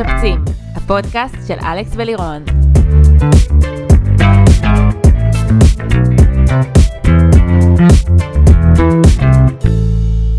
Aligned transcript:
משפצים, 0.00 0.44
הפודקאסט 0.74 1.34
של 1.48 1.54
אלכס 1.54 1.92
ולירון. 1.96 2.44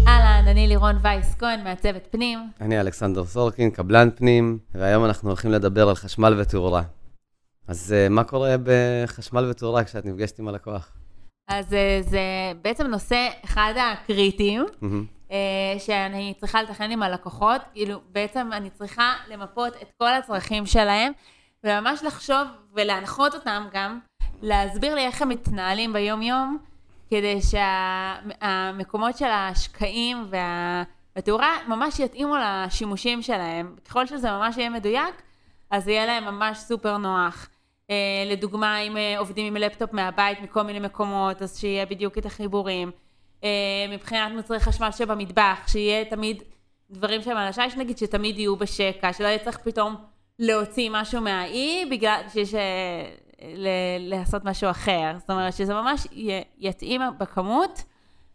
אהלן, 0.07 0.47
אני 0.47 0.67
לירון 0.67 0.95
וייס 1.01 1.35
כהן, 1.35 1.63
מעצבת 1.63 2.07
פנים. 2.11 2.39
אני 2.61 2.79
אלכסנדר 2.79 3.25
סורקין, 3.25 3.71
קבלן 3.71 4.09
פנים, 4.15 4.59
והיום 4.75 5.05
אנחנו 5.05 5.29
הולכים 5.29 5.51
לדבר 5.51 5.89
על 5.89 5.95
חשמל 5.95 6.35
ותאורה. 6.39 6.81
אז 7.67 7.95
uh, 8.07 8.09
מה 8.09 8.23
קורה 8.23 8.55
בחשמל 8.63 9.45
ותאורה 9.49 9.83
כשאת 9.83 10.05
נפגשת 10.05 10.39
עם 10.39 10.47
הלקוח? 10.47 10.91
אז 11.49 11.73
אה, 11.73 11.99
זה 12.01 12.21
בעצם 12.61 12.87
נושא 12.87 13.27
אחד 13.45 13.73
הקריטיים, 13.77 14.65
Mm-hmm. 14.65 15.18
אה, 15.31 15.79
שאני 15.79 16.33
צריכה 16.37 16.61
לתכנן 16.61 16.91
עם 16.91 17.03
הלקוחות, 17.03 17.61
כאילו 17.73 17.99
בעצם 18.11 18.49
אני 18.53 18.69
צריכה 18.69 19.13
למפות 19.27 19.73
את 19.81 19.91
כל 19.97 20.13
הצרכים 20.13 20.65
שלהם, 20.65 21.11
וממש 21.63 22.03
לחשוב 22.03 22.47
ולהנחות 22.73 23.35
אותם 23.35 23.67
גם, 23.73 23.99
להסביר 24.41 24.95
לי 24.95 25.05
איך 25.05 25.21
הם 25.21 25.29
מתנהלים 25.29 25.93
ביום-יום, 25.93 26.57
כדי 27.09 27.39
שהמקומות 27.41 29.17
של 29.17 29.25
ההשקעים 29.25 30.27
וה... 30.29 30.83
והתאורה 31.15 31.57
ממש 31.67 31.99
יתאימו 31.99 32.35
לשימושים 32.37 33.21
שלהם. 33.21 33.75
ככל 33.85 34.05
שזה 34.05 34.31
ממש 34.31 34.57
יהיה 34.57 34.69
מדויק, 34.69 35.21
אז 35.71 35.87
יהיה 35.87 36.05
להם 36.05 36.25
ממש 36.25 36.57
סופר 36.57 36.97
נוח. 36.97 37.49
Uh, 37.87 37.91
לדוגמה, 38.31 38.79
אם 38.79 38.95
uh, 38.95 39.19
עובדים 39.19 39.45
עם 39.45 39.61
לפטופ 39.61 39.93
מהבית 39.93 40.41
מכל 40.41 40.61
מיני 40.61 40.79
מקומות, 40.79 41.41
אז 41.41 41.59
שיהיה 41.59 41.85
בדיוק 41.85 42.17
את 42.17 42.25
החיבורים. 42.25 42.91
Uh, 43.41 43.43
מבחינת 43.89 44.31
מוצרי 44.35 44.59
חשמל 44.59 44.91
שבמטבח, 44.91 45.67
שיהיה 45.67 46.05
תמיד 46.05 46.43
דברים 46.91 47.21
שהם 47.21 47.37
על 47.37 47.47
השיש, 47.47 47.75
נגיד 47.75 47.97
שתמיד 47.97 48.39
יהיו 48.39 48.55
בשקע, 48.55 49.13
שלא 49.13 49.27
יהיה 49.27 49.39
צריך 49.39 49.57
פתאום 49.57 49.95
להוציא 50.39 50.89
משהו 50.93 51.21
מהאי 51.21 51.85
בגלל 51.91 52.21
שיש... 52.33 52.53
uh, 52.53 52.57
ל- 53.55 53.67
לעשות 54.09 54.45
משהו 54.45 54.69
אחר. 54.69 55.11
זאת 55.17 55.29
אומרת 55.29 55.53
שזה 55.53 55.73
ממש 55.73 56.07
י- 56.11 56.41
יתאים 56.57 57.01
בכמות 57.17 57.83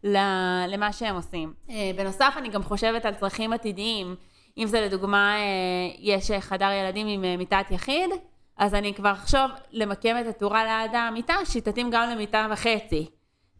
ל- 0.04 0.64
למה 0.68 0.92
שהם 0.92 1.14
עושים. 1.16 1.52
Uh, 1.68 1.72
בנוסף, 1.96 2.34
אני 2.36 2.48
גם 2.48 2.62
חושבת 2.62 3.04
על 3.06 3.14
צרכים 3.14 3.52
עתידיים. 3.52 4.16
אם 4.58 4.66
זה 4.66 4.80
לדוגמה, 4.80 5.36
יש 5.98 6.30
חדר 6.30 6.70
ילדים 6.70 7.06
עם 7.06 7.38
מיטת 7.38 7.64
יחיד, 7.70 8.10
אז 8.56 8.74
אני 8.74 8.94
כבר 8.94 9.12
אחשוב 9.12 9.50
למקם 9.72 10.16
את 10.20 10.26
התאורה 10.26 10.64
ליד 10.64 10.94
המיטה, 10.94 11.34
שהיא 11.44 11.62
תתאים 11.62 11.90
גם 11.90 12.10
למיטה 12.10 12.46
וחצי. 12.50 13.06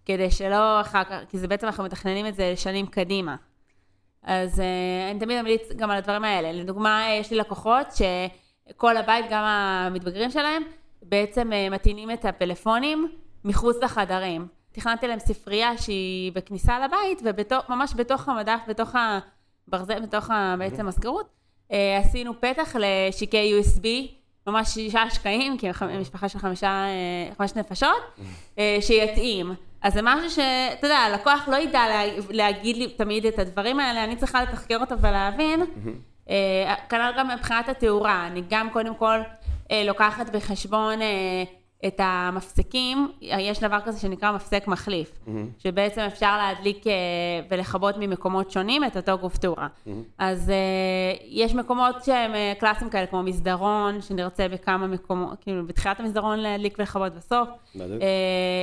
כדי 0.06 0.30
שלא 0.30 0.80
אחר 0.80 1.04
כך, 1.04 1.16
כי 1.28 1.38
זה 1.38 1.48
בעצם 1.48 1.66
אנחנו 1.66 1.84
מתכננים 1.84 2.26
את 2.26 2.34
זה 2.34 2.50
לשנים 2.52 2.86
קדימה. 2.86 3.36
אז 4.24 4.58
uh, 4.58 4.62
אני 5.10 5.20
תמיד 5.20 5.38
אמליץ 5.38 5.72
גם 5.76 5.90
על 5.90 5.96
הדברים 5.96 6.24
האלה. 6.24 6.52
לדוגמה, 6.52 7.06
יש 7.20 7.30
לי 7.30 7.36
לקוחות 7.36 7.86
שכל 7.92 8.96
הבית, 8.96 9.26
גם 9.30 9.44
המתבגרים 9.44 10.30
שלהם, 10.30 10.62
בעצם 11.02 11.50
uh, 11.52 11.74
מטעינים 11.74 12.10
את 12.10 12.24
הפלאפונים 12.24 13.08
מחוץ 13.44 13.76
לחדרים. 13.82 14.46
תכננתי 14.72 15.06
להם 15.06 15.18
ספרייה 15.18 15.78
שהיא 15.78 16.32
בכניסה 16.32 16.78
לבית, 16.78 17.22
וממש 17.68 17.94
בתוך 17.96 18.28
המדף, 18.28 18.60
בתוך 18.68 18.90
הברזל, 19.68 20.00
בתוך 20.00 20.30
ה, 20.30 20.54
בעצם 20.58 20.88
הסגרות, 20.88 21.26
uh, 21.68 21.74
עשינו 22.00 22.40
פתח 22.40 22.76
לשיקי 22.78 23.60
USB. 23.60 23.86
ממש 24.46 24.68
שישה 24.68 25.10
שקעים, 25.10 25.58
כי 25.58 25.68
משפחה 26.00 26.28
של 26.28 26.38
חמישה, 26.38 26.86
חמש 27.38 27.56
נפשות, 27.56 28.20
שיתאים. 28.80 29.54
אז 29.84 29.92
זה 29.94 30.00
משהו 30.02 30.30
שאתה 30.30 30.86
יודע, 30.86 30.98
הלקוח 30.98 31.48
לא 31.48 31.56
ידע 31.56 31.82
להגיד 32.30 32.76
לי 32.76 32.88
תמיד 32.88 33.26
את 33.26 33.38
הדברים 33.38 33.80
האלה, 33.80 34.04
אני 34.04 34.16
צריכה 34.16 34.42
לתחקר 34.42 34.76
אותו 34.80 34.98
ולהבין. 34.98 35.60
כנ"ל 36.88 37.12
גם 37.18 37.28
מבחינת 37.28 37.68
התאורה, 37.68 38.26
אני 38.26 38.42
גם 38.50 38.70
קודם 38.70 38.94
כל 38.94 39.18
לוקחת 39.86 40.30
בחשבון 40.30 40.98
את 41.86 42.00
המפסקים, 42.02 43.12
יש 43.20 43.60
דבר 43.60 43.78
כזה 43.84 44.00
שנקרא 44.00 44.32
מפסק 44.32 44.66
מחליף, 44.66 45.10
mm-hmm. 45.10 45.30
שבעצם 45.58 46.00
אפשר 46.00 46.36
להדליק 46.36 46.84
ולכבות 47.50 47.94
ממקומות 47.98 48.50
שונים 48.50 48.84
את 48.84 48.96
אותו 48.96 49.18
גוף 49.18 49.36
תאורה. 49.38 49.66
Mm-hmm. 49.66 49.90
אז 50.18 50.48
uh, 50.48 51.22
יש 51.24 51.54
מקומות 51.54 52.04
שהם 52.04 52.32
uh, 52.32 52.60
קלאסיים 52.60 52.90
כאלה, 52.90 53.06
כמו 53.06 53.22
מסדרון, 53.22 54.00
שנרצה 54.00 54.48
בכמה 54.48 54.86
מקומות, 54.86 55.38
כאילו 55.40 55.66
בתחילת 55.66 56.00
המסדרון 56.00 56.38
להדליק 56.38 56.78
ולכבות 56.78 57.14
בסוף. 57.14 57.48
Uh, 57.74 57.78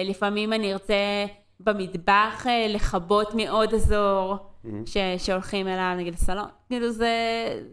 לפעמים 0.06 0.54
אני 0.54 0.74
ארצה 0.74 1.26
במטבח 1.60 2.46
לכבות 2.70 3.36
מעוד 3.36 3.74
אזור 3.74 4.36
mm-hmm. 4.36 4.68
ש, 4.86 4.98
שהולכים 5.18 5.68
אליו, 5.68 5.94
נגיד 5.98 6.16
סלון, 6.16 6.46
כאילו 6.70 6.92
זה, 6.92 7.16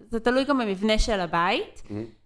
זה 0.09 0.21
תלוי 0.21 0.45
גם 0.45 0.59
במבנה 0.59 0.99
של 0.99 1.21
הבית. 1.21 1.83
Mm-hmm. 1.85 2.18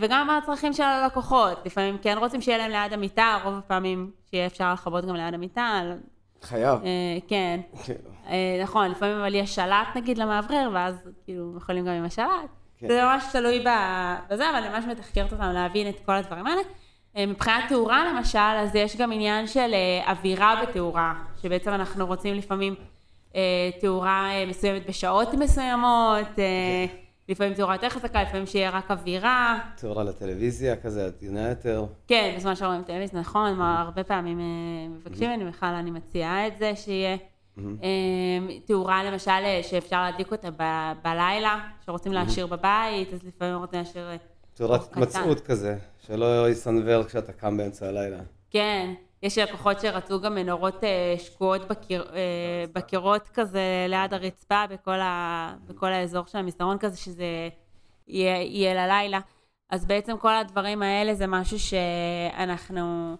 וגם 0.00 0.26
מה 0.26 0.36
הצרכים 0.36 0.72
של 0.72 0.82
הלקוחות, 0.82 1.66
לפעמים 1.66 1.98
כן 2.02 2.18
רוצים 2.18 2.40
שיהיה 2.40 2.58
להם 2.58 2.70
ליד 2.70 2.92
המיטה, 2.92 3.38
רוב 3.44 3.54
הפעמים 3.54 4.10
שיהיה 4.30 4.46
אפשר 4.46 4.72
לכבות 4.72 5.04
גם 5.04 5.14
ליד 5.14 5.34
המיטה. 5.34 5.82
חייב. 6.42 6.78
כן. 7.28 7.60
נכון, 8.62 8.90
לפעמים 8.90 9.16
אבל 9.16 9.34
יש 9.34 9.54
שלט 9.54 9.96
נגיד 9.96 10.18
למאוורר, 10.18 10.70
ואז 10.72 11.08
כאילו 11.24 11.54
יכולים 11.56 11.84
גם 11.86 11.92
עם 11.92 12.04
השלט. 12.04 12.28
זה 12.80 13.02
ממש 13.04 13.24
תלוי 13.32 13.58
בזה, 13.60 14.50
אבל 14.50 14.56
אני 14.56 14.68
ממש 14.68 14.84
מתחקרת 14.84 15.32
אותם 15.32 15.50
להבין 15.52 15.88
את 15.88 16.00
כל 16.06 16.12
הדברים 16.12 16.46
האלה. 16.46 16.60
מבחינת 17.26 17.64
תאורה 17.68 18.12
למשל, 18.12 18.38
אז 18.38 18.74
יש 18.74 18.96
גם 18.96 19.12
עניין 19.12 19.46
של 19.46 19.74
אווירה 20.06 20.62
בתאורה, 20.62 21.14
שבעצם 21.42 21.70
אנחנו 21.70 22.06
רוצים 22.06 22.34
לפעמים 22.34 22.74
תאורה 23.80 24.30
מסוימת 24.46 24.88
בשעות 24.88 25.34
מסוימות. 25.34 26.28
לפעמים 27.28 27.54
תאורה 27.54 27.74
יותר 27.74 27.88
חזקה, 27.88 28.22
לפעמים 28.22 28.46
שיהיה 28.46 28.70
רק 28.70 28.90
אווירה. 28.90 29.58
תאורה 29.76 30.04
לטלוויזיה 30.04 30.76
כזה, 30.76 31.06
עדינה 31.06 31.48
יותר. 31.48 31.84
כן, 32.06 32.34
בזמן 32.36 32.56
שרואים 32.56 32.82
טלוויזיה, 32.82 33.20
נכון, 33.20 33.60
הרבה 33.60 34.04
פעמים 34.04 34.38
מבקשים 34.90 35.30
ממני, 35.30 35.44
בכלל 35.44 35.74
אני 35.74 35.90
מציעה 35.90 36.46
את 36.46 36.58
זה, 36.58 36.72
שיהיה 36.76 37.16
תאורה 38.66 39.04
למשל 39.04 39.62
שאפשר 39.62 40.02
להדליק 40.02 40.32
אותה 40.32 40.48
בלילה, 41.04 41.58
שרוצים 41.86 42.12
להשאיר 42.12 42.46
בבית, 42.46 43.12
אז 43.12 43.24
לפעמים 43.24 43.56
רוצים 43.56 43.78
להשאיר... 43.78 44.08
תאורת 44.54 44.82
התמצאות 44.82 45.40
כזה, 45.40 45.76
שלא 46.06 46.50
יסנוור 46.50 47.04
כשאתה 47.04 47.32
קם 47.32 47.56
באמצע 47.56 47.88
הלילה. 47.88 48.18
כן. 48.50 48.94
יש 49.22 49.38
לקוחות 49.38 49.80
שרצו 49.80 50.20
גם 50.20 50.34
מנורות 50.34 50.82
שקועות 51.18 51.68
בקיר, 51.68 52.10
בקירות 52.72 53.28
כזה 53.28 53.86
ליד 53.88 54.14
הרצפה 54.14 54.66
בכל, 54.70 55.00
ה, 55.00 55.54
בכל 55.66 55.92
האזור 55.92 56.26
של 56.26 56.38
המסדרון 56.38 56.78
כזה, 56.78 56.96
שזה 56.96 57.24
יהיה, 58.08 58.42
יהיה 58.42 58.74
ללילה. 58.74 59.20
אז 59.70 59.86
בעצם 59.86 60.16
כל 60.16 60.36
הדברים 60.36 60.82
האלה 60.82 61.14
זה 61.14 61.26
משהו 61.26 61.58
שאנחנו 61.58 63.16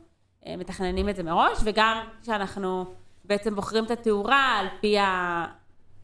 מתכננים 0.46 1.08
את 1.08 1.16
זה 1.16 1.22
מראש, 1.22 1.58
וגם 1.64 2.00
כשאנחנו 2.22 2.84
בעצם 3.24 3.54
בוחרים 3.54 3.84
את 3.84 3.90
התאורה 3.90 4.58
על 4.58 4.66
פי, 4.80 4.98
ה, 4.98 5.44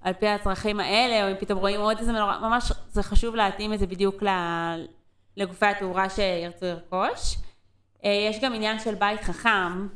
על 0.00 0.12
פי 0.12 0.28
הצרכים 0.28 0.80
האלה, 0.80 1.24
או 1.24 1.30
אם 1.30 1.36
פתאום 1.40 1.58
רואים 1.58 1.80
עוד 1.80 1.98
איזה 1.98 2.12
מנורה, 2.12 2.38
ממש 2.38 2.72
זה 2.88 3.02
חשוב 3.02 3.34
להתאים 3.34 3.72
את 3.72 3.78
זה 3.78 3.86
בדיוק 3.86 4.22
לגופי 5.36 5.66
התאורה 5.66 6.10
שירצו 6.10 6.66
לרכוש. 6.66 7.36
יש 8.04 8.40
גם 8.42 8.54
עניין 8.54 8.78
של 8.78 8.94
בית 8.94 9.20
חכם, 9.20 9.86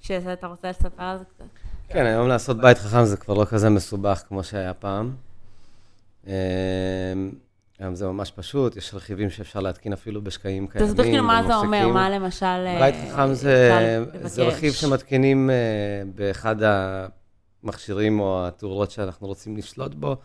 שאתה 0.00 0.46
רוצה 0.46 0.70
לספר 0.70 1.02
על 1.02 1.18
זה 1.18 1.24
קצת. 1.24 1.44
כן, 1.88 2.06
היום 2.06 2.28
לעשות 2.28 2.60
בית 2.60 2.78
חכם 2.78 3.04
זה 3.04 3.16
כבר 3.16 3.34
לא 3.34 3.44
כזה 3.44 3.70
מסובך 3.70 4.22
כמו 4.28 4.44
שהיה 4.44 4.74
פעם. 4.74 5.14
היום 7.78 7.94
זה 7.94 8.06
ממש 8.06 8.30
פשוט, 8.30 8.76
יש 8.76 8.94
רכיבים 8.94 9.30
שאפשר 9.30 9.60
להתקין 9.60 9.92
אפילו 9.92 10.22
בשקעים 10.22 10.66
קיימים. 10.66 10.90
תסביר 10.90 11.04
כאילו 11.04 11.24
מה 11.24 11.42
זה 11.46 11.56
אומר, 11.56 11.88
מה 11.88 12.10
למשל... 12.10 12.64
בית 12.80 12.94
חכם 13.10 13.34
זה 13.34 14.42
רכיב 14.44 14.72
שמתקינים 14.72 15.50
באחד 16.14 16.56
המכשירים 17.62 18.20
או 18.20 18.46
התאורות 18.46 18.90
שאנחנו 18.90 19.26
רוצים 19.26 19.56
לשלוט 19.56 19.94
בו, 19.94 20.16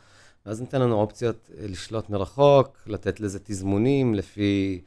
ואז 0.45 0.61
ניתן 0.61 0.81
לנו 0.81 0.95
אופציות 0.95 1.49
לשלוט 1.61 2.09
מרחוק, 2.09 2.77
לתת 2.87 3.19
לזה 3.19 3.39
תזמונים 3.43 4.15
לפי... 4.15 4.81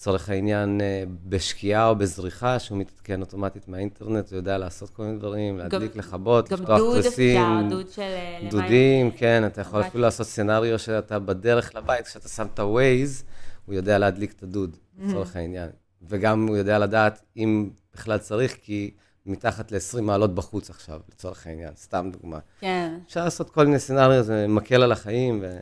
לצורך 0.00 0.28
העניין, 0.28 0.80
בשקיעה 1.28 1.88
או 1.88 1.96
בזריחה, 1.96 2.58
שהוא 2.58 2.78
מתעדכן 2.78 3.20
אוטומטית 3.20 3.68
מהאינטרנט, 3.68 4.30
הוא 4.30 4.36
יודע 4.36 4.58
לעשות 4.58 4.90
כל 4.90 5.02
מיני 5.02 5.18
דברים, 5.18 5.58
להדליק, 5.58 5.96
לכבות, 5.96 6.52
לפתוח 6.52 6.80
תריסים. 6.92 7.40
גם 7.40 7.68
דוד 7.70 7.82
דוד 7.82 7.92
של... 7.92 8.02
דודים, 8.50 9.10
כן, 9.10 9.46
אתה 9.46 9.60
יכול 9.60 9.80
אפילו 9.80 10.02
לעשות 10.02 10.26
סצנריו 10.26 10.78
שאתה 10.78 11.18
בדרך 11.18 11.74
לבית, 11.74 12.06
כשאתה 12.06 12.28
שם 12.28 12.46
את 12.54 12.58
ה-Waze, 12.58 13.24
הוא 13.66 13.74
יודע 13.74 13.98
להדליק 13.98 14.32
את 14.32 14.42
הדוד, 14.42 14.76
לצורך 14.98 15.36
העניין. 15.36 15.68
וגם 16.02 16.46
הוא 16.46 16.56
יודע 16.56 16.78
לדעת 16.78 17.22
אם 17.36 17.70
בכלל 17.94 18.18
צריך, 18.18 18.56
כי 18.62 18.90
מתחת 19.26 19.72
ל-20 19.72 20.00
מעלות 20.00 20.34
בחוץ 20.34 20.70
עכשיו, 20.70 21.00
לצורך 21.12 21.46
העניין, 21.46 21.72
סתם 21.76 22.10
דוגמה. 22.12 22.38
כן. 22.60 22.98
אפשר 23.06 23.24
לעשות 23.24 23.50
כל 23.50 23.66
מיני 23.66 23.78
סצנריו, 23.78 24.22
זה 24.22 24.46
מקל 24.48 24.82
על 24.82 24.92
החיים. 24.92 25.38
ו... 25.42 25.58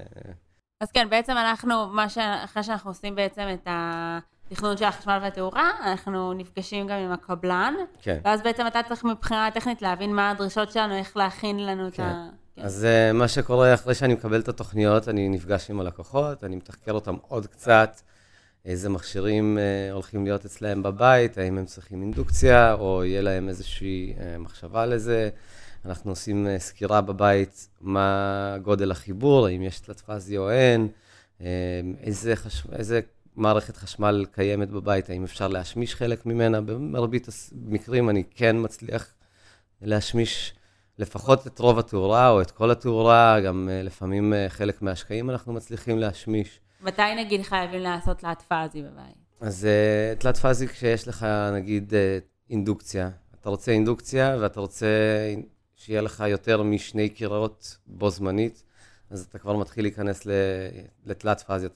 אז 0.80 0.90
כן, 0.90 1.08
בעצם 1.10 1.32
אנחנו, 1.32 1.74
ש... 2.08 2.18
אחרי 2.18 2.62
שאנחנו 2.62 2.90
עושים 2.90 3.14
בעצם 3.14 3.42
את 3.54 3.68
התכנון 3.70 4.76
של 4.76 4.84
החשמל 4.84 5.18
והתאורה, 5.22 5.70
אנחנו 5.84 6.32
נפגשים 6.32 6.86
גם 6.86 6.96
עם 6.96 7.12
הקבלן. 7.12 7.74
כן. 8.02 8.18
ואז 8.24 8.42
בעצם 8.42 8.66
אתה 8.66 8.80
צריך 8.88 9.04
מבחינה 9.04 9.50
טכנית 9.54 9.82
להבין 9.82 10.14
מה 10.14 10.30
הדרישות 10.30 10.72
שלנו, 10.72 10.94
איך 10.94 11.16
להכין 11.16 11.66
לנו 11.66 11.88
כן. 11.92 12.02
את 12.02 12.08
ה... 12.08 12.28
כן. 12.56 12.62
אז 12.62 12.86
uh, 12.86 13.16
מה 13.16 13.28
שקורה 13.28 13.74
אחרי 13.74 13.94
שאני 13.94 14.14
מקבל 14.14 14.40
את 14.40 14.48
התוכניות, 14.48 15.08
אני 15.08 15.28
נפגש 15.28 15.70
עם 15.70 15.80
הלקוחות, 15.80 16.44
אני 16.44 16.56
מתחקר 16.56 16.92
אותם 16.92 17.16
עוד 17.28 17.46
קצת, 17.46 18.00
איזה 18.64 18.88
מכשירים 18.88 19.58
uh, 19.58 19.92
הולכים 19.92 20.24
להיות 20.24 20.44
אצלהם 20.44 20.82
בבית, 20.82 21.38
האם 21.38 21.58
הם 21.58 21.64
צריכים 21.64 22.02
אינדוקציה, 22.02 22.72
או 22.72 23.04
יהיה 23.04 23.22
להם 23.22 23.48
איזושהי 23.48 24.14
uh, 24.16 24.38
מחשבה 24.38 24.86
לזה. 24.86 25.30
אנחנו 25.84 26.10
עושים 26.10 26.46
uh, 26.46 26.60
סקירה 26.60 27.00
בבית, 27.00 27.68
מה 27.80 28.56
גודל 28.62 28.90
החיבור, 28.90 29.46
האם 29.46 29.62
יש 29.62 29.80
תלת 29.80 30.00
פאזי 30.00 30.38
או 30.38 30.50
אין, 30.50 30.88
uh, 31.38 31.42
איזה, 32.00 32.36
חש... 32.36 32.62
איזה 32.72 33.00
מערכת 33.36 33.76
חשמל 33.76 34.26
קיימת 34.32 34.70
בבית, 34.70 35.10
האם 35.10 35.24
אפשר 35.24 35.48
להשמיש 35.48 35.94
חלק 35.94 36.26
ממנה. 36.26 36.60
במרבית 36.60 37.28
המקרים 37.66 38.10
אני 38.10 38.24
כן 38.30 38.56
מצליח 38.58 39.12
להשמיש 39.82 40.54
לפחות 40.98 41.46
את 41.46 41.58
רוב 41.58 41.78
התאורה 41.78 42.30
או 42.30 42.42
את 42.42 42.50
כל 42.50 42.70
התאורה, 42.70 43.40
גם 43.40 43.68
uh, 43.68 43.86
לפעמים 43.86 44.32
חלק 44.48 44.82
מהשקעים 44.82 45.30
אנחנו 45.30 45.52
מצליחים 45.52 45.98
להשמיש. 45.98 46.60
מתי 46.80 47.14
נגיד 47.16 47.42
חייבים 47.42 47.80
לעשות 47.80 48.18
תלת 48.18 48.42
פאזי 48.42 48.82
בבית? 48.82 49.14
אז 49.40 49.68
תלת 50.18 50.36
פאזי 50.36 50.68
כשיש 50.68 51.08
לך 51.08 51.26
נגיד 51.52 51.92
אינדוקציה. 52.50 53.10
אתה 53.40 53.48
רוצה 53.48 53.72
אינדוקציה 53.72 54.36
ואתה 54.40 54.60
רוצה 54.60 54.86
שיהיה 55.78 56.00
לך 56.00 56.24
יותר 56.28 56.62
משני 56.62 57.08
קירות 57.08 57.76
בו 57.86 58.10
זמנית, 58.10 58.62
אז 59.10 59.26
אתה 59.30 59.38
כבר 59.38 59.56
מתחיל 59.56 59.84
להיכנס 59.84 60.26
לתלת 61.06 61.40
פאזיות. 61.40 61.72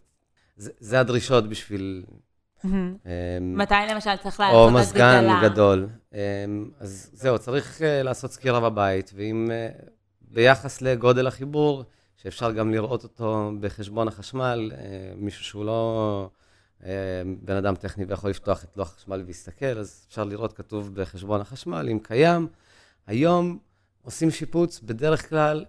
זה, 0.56 0.70
זה 0.78 1.00
הדרישות 1.00 1.48
בשביל... 1.48 2.04
Mm-hmm. 2.64 2.68
מתי 3.40 3.74
למשל 3.90 4.16
צריך 4.16 4.40
לעשות 4.40 4.40
הגדלה? 4.40 4.52
או 4.52 4.70
מזגן 4.70 5.28
גדול. 5.42 5.88
אמ, 6.12 6.18
אז 6.80 7.10
זהו, 7.12 7.38
צריך 7.38 7.82
אה, 7.82 8.02
לעשות 8.02 8.32
סקירה 8.32 8.60
בבית, 8.60 9.12
ואם 9.14 9.50
אה, 9.50 9.68
ביחס 10.20 10.82
לגודל 10.82 11.26
החיבור, 11.26 11.84
שאפשר 12.16 12.52
גם 12.52 12.70
לראות 12.70 13.02
אותו 13.02 13.50
בחשבון 13.60 14.08
החשמל, 14.08 14.72
אה, 14.74 15.12
מישהו 15.16 15.44
שהוא 15.44 15.64
לא 15.64 16.28
בן 17.42 17.56
אדם 17.56 17.74
טכני 17.74 18.04
ויכול 18.04 18.30
לפתוח 18.30 18.64
את 18.64 18.76
לוח 18.76 18.92
החשמל 18.92 19.22
ולהסתכל, 19.24 19.78
אז 19.78 20.06
אפשר 20.08 20.24
לראות 20.24 20.52
כתוב 20.52 20.94
בחשבון 20.94 21.40
החשמל, 21.40 21.88
אם 21.90 21.98
קיים. 22.02 22.48
היום 23.06 23.58
עושים 24.02 24.30
שיפוץ 24.30 24.80
בדרך 24.80 25.28
כלל 25.28 25.64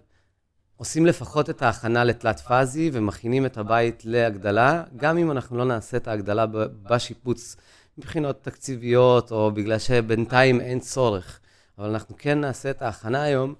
עושים 0.76 1.06
לפחות 1.06 1.50
את 1.50 1.62
ההכנה 1.62 2.04
לתלת 2.04 2.40
פאזי 2.40 2.90
ומכינים 2.92 3.46
את 3.46 3.58
הבית 3.58 4.02
להגדלה, 4.04 4.84
גם 4.96 5.18
אם 5.18 5.30
אנחנו 5.30 5.56
לא 5.58 5.64
נעשה 5.64 5.96
את 5.96 6.08
ההגדלה 6.08 6.46
בשיפוץ 6.82 7.56
מבחינות 7.98 8.44
תקציביות, 8.44 9.32
או 9.32 9.50
בגלל 9.50 9.78
שבינתיים 9.78 10.60
אין 10.60 10.80
צורך. 10.80 11.40
אבל 11.78 11.88
אנחנו 11.88 12.14
כן 12.18 12.40
נעשה 12.40 12.70
את 12.70 12.82
ההכנה 12.82 13.22
היום, 13.22 13.54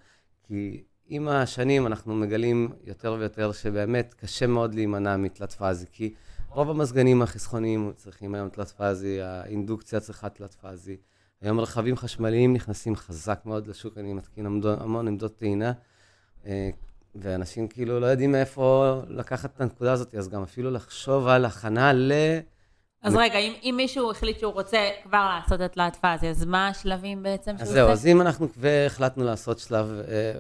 כי 0.47 0.85
עם 1.07 1.29
השנים 1.29 1.87
אנחנו 1.87 2.15
מגלים 2.15 2.73
יותר 2.85 3.17
ויותר 3.19 3.53
שבאמת 3.53 4.15
קשה 4.15 4.47
מאוד 4.47 4.75
להימנע 4.75 5.17
מתלת 5.17 5.53
פאזי, 5.53 5.87
כי 5.93 6.15
רוב 6.49 6.71
המזגנים 6.71 7.23
החסכוניים 7.23 7.93
צריכים 7.97 8.35
היום 8.35 8.49
תלת 8.49 8.71
פאזי, 8.71 9.21
האינדוקציה 9.21 10.01
צריכה 10.01 10.29
תלת 10.29 10.55
פאזי. 10.55 10.97
היום 11.43 11.61
רכבים 11.61 11.97
חשמליים 11.97 12.53
נכנסים 12.53 12.97
חזק 12.97 13.41
מאוד 13.45 13.67
לשוק, 13.67 13.99
אני 13.99 14.13
מתקין 14.13 14.47
המון 14.65 15.09
עמדות 15.09 15.37
טעינה. 15.37 15.73
אה, 16.47 16.71
ואנשים 17.15 17.69
כאילו 17.69 18.01
לא 18.01 18.07
יודעים 18.07 18.33
מאיפה 18.33 19.01
לקחת 19.09 19.57
את 19.57 19.61
הנקודה 19.61 19.93
הזאת, 19.93 20.15
אז 20.15 20.29
גם 20.29 20.43
אפילו 20.43 20.71
לחשוב 20.71 21.27
על 21.27 21.45
הכנה 21.45 21.93
ל... 21.93 22.13
אז 23.03 23.17
רגע, 23.17 23.39
אם, 23.39 23.53
אם 23.63 23.75
מישהו 23.77 24.11
החליט 24.11 24.39
שהוא 24.39 24.53
רוצה 24.53 24.91
כבר 25.03 25.29
לעשות 25.29 25.61
את 25.61 25.73
תלת 25.73 25.97
פאזי, 25.97 26.29
אז 26.29 26.45
מה 26.45 26.69
השלבים 26.69 27.23
בעצם 27.23 27.51
שהוא 27.51 27.63
עושה? 27.63 27.65
אז 27.65 27.73
זהו, 27.73 27.89
אז 27.89 28.07
אם 28.07 28.21
אנחנו 28.21 28.53
כבר 28.53 28.85
החלטנו 28.87 29.25
לעשות 29.25 29.59
שלב, 29.59 30.01
אה, 30.09 30.33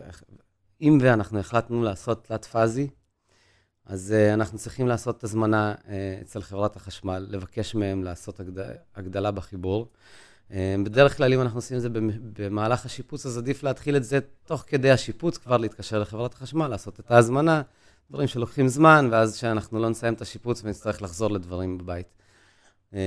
אם 0.80 0.98
ואנחנו 1.02 1.38
החלטנו 1.38 1.82
לעשות 1.82 2.24
תלת 2.24 2.44
פאזי, 2.44 2.88
אז 3.86 4.12
אה, 4.12 4.34
אנחנו 4.34 4.58
צריכים 4.58 4.88
לעשות 4.88 5.24
הזמנה 5.24 5.74
אה, 5.88 6.18
אצל 6.22 6.42
חברת 6.42 6.76
החשמל, 6.76 7.26
לבקש 7.30 7.74
מהם 7.74 8.04
לעשות 8.04 8.40
הגדלה 8.96 9.30
בחיבור. 9.30 9.88
אה, 10.52 10.74
בדרך 10.84 11.16
כלל, 11.16 11.32
אם 11.32 11.40
אנחנו 11.40 11.58
עושים 11.58 11.76
את 11.76 11.82
זה 11.82 11.88
במהלך 12.32 12.86
השיפוץ, 12.86 13.26
אז 13.26 13.38
עדיף 13.38 13.62
להתחיל 13.62 13.96
את 13.96 14.04
זה 14.04 14.18
תוך 14.46 14.64
כדי 14.66 14.90
השיפוץ, 14.90 15.38
כבר 15.38 15.56
להתקשר 15.56 15.98
לחברת 15.98 16.34
החשמל, 16.34 16.68
לעשות 16.68 17.00
את 17.00 17.10
ההזמנה, 17.10 17.62
דברים 18.10 18.28
שלוקחים 18.28 18.68
זמן, 18.68 19.08
ואז 19.10 19.36
שאנחנו 19.36 19.78
לא 19.78 19.90
נסיים 19.90 20.14
את 20.14 20.20
השיפוץ 20.20 20.64
ונצטרך 20.64 21.02
לחזור 21.02 21.30
לדברים 21.30 21.78
בבית. 21.78 22.06
אה, 22.94 23.00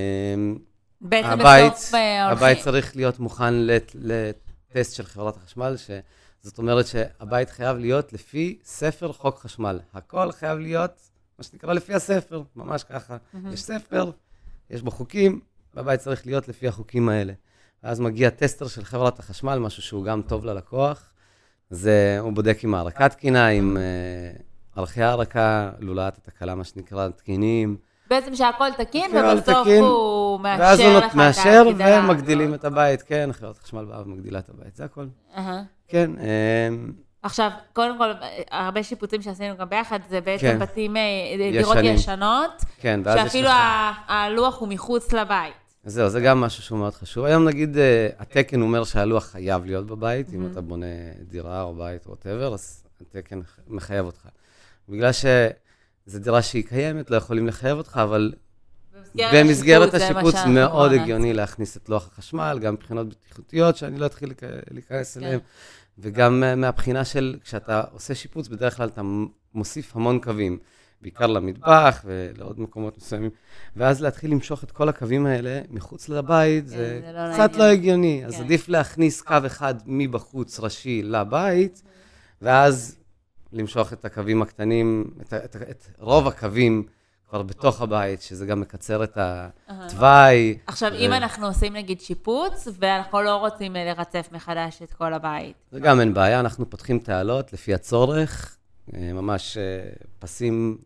בעצם 1.01 1.27
הבית, 1.27 1.73
בסוף 1.73 1.93
אה. 1.93 2.31
הבית 2.31 2.59
צריך 2.59 2.95
להיות 2.95 3.19
מוכן 3.19 3.53
לטסט 3.93 4.95
של 4.95 5.03
חברת 5.03 5.37
החשמל, 5.37 5.75
שזאת 5.77 6.57
אומרת 6.57 6.87
שהבית 6.87 7.49
חייב 7.49 7.77
להיות 7.77 8.13
לפי 8.13 8.59
ספר 8.63 9.11
חוק 9.11 9.39
חשמל. 9.39 9.79
הכל 9.93 10.31
חייב 10.31 10.59
להיות, 10.59 10.91
מה 11.39 11.43
שנקרא, 11.43 11.73
לפי 11.73 11.93
הספר, 11.93 12.43
ממש 12.55 12.83
ככה. 12.83 13.17
Mm-hmm. 13.17 13.53
יש 13.53 13.63
ספר, 13.63 14.11
יש 14.69 14.81
בו 14.81 14.91
חוקים, 14.91 15.39
והבית 15.77 15.99
צריך 15.99 16.25
להיות 16.25 16.47
לפי 16.47 16.67
החוקים 16.67 17.09
האלה. 17.09 17.33
ואז 17.83 17.99
מגיע 17.99 18.29
טסטר 18.29 18.67
של 18.67 18.83
חברת 18.83 19.19
החשמל, 19.19 19.59
משהו 19.59 19.81
שהוא 19.81 20.05
גם 20.05 20.21
טוב 20.21 20.45
ללקוח. 20.45 21.09
זה, 21.69 22.17
הוא 22.19 22.33
בודק 22.33 22.63
עם 22.63 22.75
הערקה 22.75 23.09
תקינה, 23.09 23.47
עם 23.47 23.77
uh, 23.77 24.79
ערכי 24.79 25.03
הערקה, 25.03 25.71
לולאת 25.79 26.17
התקלה, 26.17 26.55
מה 26.55 26.63
שנקרא, 26.63 27.09
תקינים. 27.09 27.77
בעצם 28.09 28.35
שהכל 28.35 28.71
תקין, 28.77 29.11
ובסוף 29.17 29.61
תקין, 29.61 29.83
הוא 29.83 30.39
מאשר 30.39 30.61
ואז 30.61 30.79
הוא 30.79 30.99
לך 30.99 31.15
מאשר, 31.15 31.63
ומגדילים 32.03 32.53
את 32.53 32.65
הבית, 32.65 33.01
כן, 33.01 33.29
חברת 33.33 33.57
החשמל 33.57 33.85
באה 33.85 34.01
ומגדילה 34.01 34.39
את 34.39 34.49
הבית, 34.49 34.75
זה 34.75 34.85
הכל. 34.85 35.05
Uh-huh. 35.35 35.39
כן. 35.87 36.11
Uh, 36.15 36.21
עכשיו, 37.21 37.51
קודם 37.73 37.97
כל, 37.97 38.11
הרבה 38.51 38.83
שיפוצים 38.83 39.21
שעשינו 39.21 39.57
גם 39.57 39.69
ביחד, 39.69 39.99
זה 40.09 40.21
בעצם 40.21 40.47
כן. 40.47 40.59
בתים, 40.59 40.97
אה, 40.97 41.01
דירות. 41.51 41.77
ישנות, 41.83 42.63
כן, 42.79 42.99
שאפילו 43.03 43.49
הלוח 44.07 44.59
הוא 44.59 44.67
מחוץ 44.67 45.13
לבית. 45.13 45.66
זהו, 45.89 46.09
זה 46.09 46.21
גם 46.21 46.41
משהו 46.41 46.63
שהוא 46.63 46.79
מאוד 46.79 46.93
חשוב. 46.93 47.25
היום 47.25 47.47
נגיד, 47.47 47.77
אה, 47.77 48.09
התקן 48.19 48.61
אומר 48.61 48.83
שהלוח 48.83 49.25
חייב 49.25 49.65
להיות 49.65 49.87
בבית, 49.87 50.33
אם 50.33 50.45
mm-hmm. 50.45 50.51
אתה 50.51 50.61
בונה 50.61 50.85
דירה 51.27 51.61
או 51.61 51.75
בית 51.75 52.05
או 52.05 52.11
whatever, 52.11 52.53
אז 52.53 52.83
התקן 53.01 53.39
מחייב 53.67 54.05
אותך. 54.05 54.27
בגלל 54.89 55.11
שזו 55.11 56.19
דירה 56.19 56.41
שהיא 56.41 56.63
קיימת, 56.63 57.11
לא 57.11 57.15
יכולים 57.15 57.47
לחייב 57.47 57.77
אותך, 57.77 57.99
אבל 58.03 58.33
במסגרת 59.15 59.93
השיפוץ 59.93 60.35
מאוד 60.47 60.91
הגיוני 60.93 61.33
להכניס 61.33 61.77
את 61.77 61.89
לוח 61.89 62.07
החשמל, 62.07 62.59
גם 62.61 62.73
מבחינות 62.73 63.07
בטיחותיות, 63.07 63.77
שאני 63.77 63.97
לא 63.97 64.05
אתחיל 64.05 64.33
להיכנס 64.71 65.17
כן. 65.17 65.23
אליהן, 65.23 65.39
וגם 65.99 66.43
מהבחינה 66.57 67.05
של, 67.05 67.37
כשאתה 67.43 67.83
עושה 67.91 68.15
שיפוץ, 68.15 68.47
בדרך 68.47 68.77
כלל 68.77 68.87
אתה 68.87 69.01
מוסיף 69.53 69.95
המון 69.95 70.19
קווים. 70.19 70.57
בעיקר 71.01 71.27
למטבח 71.27 72.01
ולעוד 72.05 72.59
מקומות 72.59 72.97
מסוימים. 72.97 73.29
ואז 73.75 74.01
להתחיל 74.01 74.31
למשוך 74.31 74.63
את 74.63 74.71
כל 74.71 74.89
הקווים 74.89 75.25
האלה 75.25 75.61
מחוץ 75.69 76.09
לבית, 76.09 76.63
כן, 76.63 76.69
זה, 76.69 77.01
זה 77.05 77.11
לא 77.11 77.33
קצת 77.33 77.55
לא 77.55 77.63
הגיוני. 77.63 78.25
אז 78.25 78.35
כן. 78.35 78.43
עדיף 78.43 78.69
להכניס 78.69 79.21
קו 79.21 79.35
אחד 79.45 79.75
מבחוץ 79.85 80.59
ראשי 80.59 81.01
לבית, 81.03 81.81
ואז 82.41 82.97
למשוך 83.53 83.93
את 83.93 84.05
הקווים 84.05 84.41
הקטנים, 84.41 85.11
את, 85.21 85.33
את, 85.33 85.55
את 85.55 85.87
רוב 85.99 86.27
הקווים 86.27 86.83
כבר 87.29 87.41
בתוך 87.41 87.81
הבית, 87.81 88.21
שזה 88.21 88.45
גם 88.45 88.61
מקצר 88.61 89.03
את 89.03 89.17
התוואי. 89.67 90.57
עכשיו, 90.67 90.91
ו... 90.91 90.95
אם 90.95 91.13
אנחנו 91.13 91.47
עושים 91.47 91.73
נגיד 91.73 92.01
שיפוץ, 92.01 92.67
ואנחנו 92.79 93.21
לא 93.21 93.35
רוצים 93.35 93.73
לרצף 93.73 94.29
מחדש 94.31 94.81
את 94.81 94.93
כל 94.93 95.13
הבית. 95.13 95.55
זה 95.71 95.79
גם 95.79 95.99
אין 95.99 96.13
בעיה, 96.13 96.39
אנחנו 96.39 96.69
פותחים 96.69 96.99
תעלות 96.99 97.53
לפי 97.53 97.73
הצורך, 97.73 98.57
אה, 98.93 99.13
ממש 99.13 99.57
אה, 99.57 99.63
פסים 100.19 100.77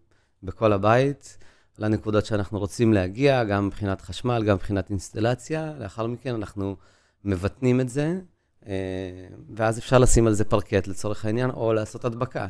בכל 0.43 0.74
הבית, 0.74 1.38
לנקודות 1.79 2.25
שאנחנו 2.25 2.60
רוצים 2.60 2.93
להגיע, 2.93 3.43
גם 3.43 3.67
מבחינת 3.67 4.01
חשמל, 4.01 4.43
גם 4.43 4.55
מבחינת 4.55 4.89
אינסטלציה. 4.89 5.74
לאחר 5.79 6.07
מכן 6.07 6.36
אנחנו 6.36 6.75
מבטנים 7.25 7.81
את 7.81 7.89
זה, 7.89 8.19
אה, 8.67 8.71
ואז 9.55 9.79
אפשר 9.79 9.98
לשים 9.98 10.27
על 10.27 10.33
זה 10.33 10.45
פרקט 10.45 10.88
לצורך 10.88 11.25
העניין, 11.25 11.50
או 11.50 11.74
לעשות 11.74 12.05
הדבקה 12.05 12.48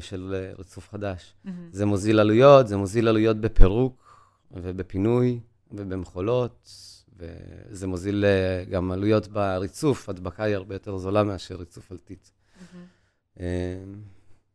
של 0.00 0.52
ריצוף 0.58 0.88
חדש. 0.90 1.34
Mm-hmm. 1.46 1.50
זה 1.72 1.86
מוזיל 1.86 2.20
עלויות, 2.20 2.68
זה 2.68 2.76
מוזיל 2.76 3.08
עלויות 3.08 3.36
בפירוק 3.36 4.24
ובפינוי 4.50 5.40
ובמחולות, 5.72 6.70
וזה 7.16 7.86
מוזיל 7.86 8.24
גם 8.70 8.90
עלויות 8.90 9.28
בריצוף, 9.28 10.08
הדבקה 10.08 10.42
היא 10.44 10.54
הרבה 10.54 10.74
יותר 10.74 10.98
זולה 10.98 11.24
מאשר 11.24 11.56
ריצוף 11.56 11.92
על 11.92 11.98
טיט. 11.98 12.28
Mm-hmm. 12.28 13.38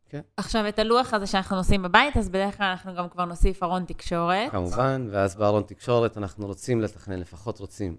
כן. 0.08 0.20
עכשיו, 0.36 0.68
את 0.68 0.78
הלוח 0.78 1.14
הזה 1.14 1.26
שאנחנו 1.26 1.56
נוסעים 1.56 1.82
בבית, 1.82 2.16
אז 2.16 2.28
בדרך 2.28 2.56
כלל 2.56 2.66
אנחנו 2.66 2.94
גם 2.94 3.08
כבר 3.08 3.24
נוסיף 3.24 3.62
ארון 3.62 3.84
תקשורת. 3.84 4.50
כמובן, 4.50 5.08
ואז 5.10 5.36
בארון 5.36 5.62
תקשורת 5.62 6.18
אנחנו 6.18 6.46
רוצים 6.46 6.80
לתכנן, 6.80 7.20
לפחות 7.20 7.58
רוצים, 7.60 7.96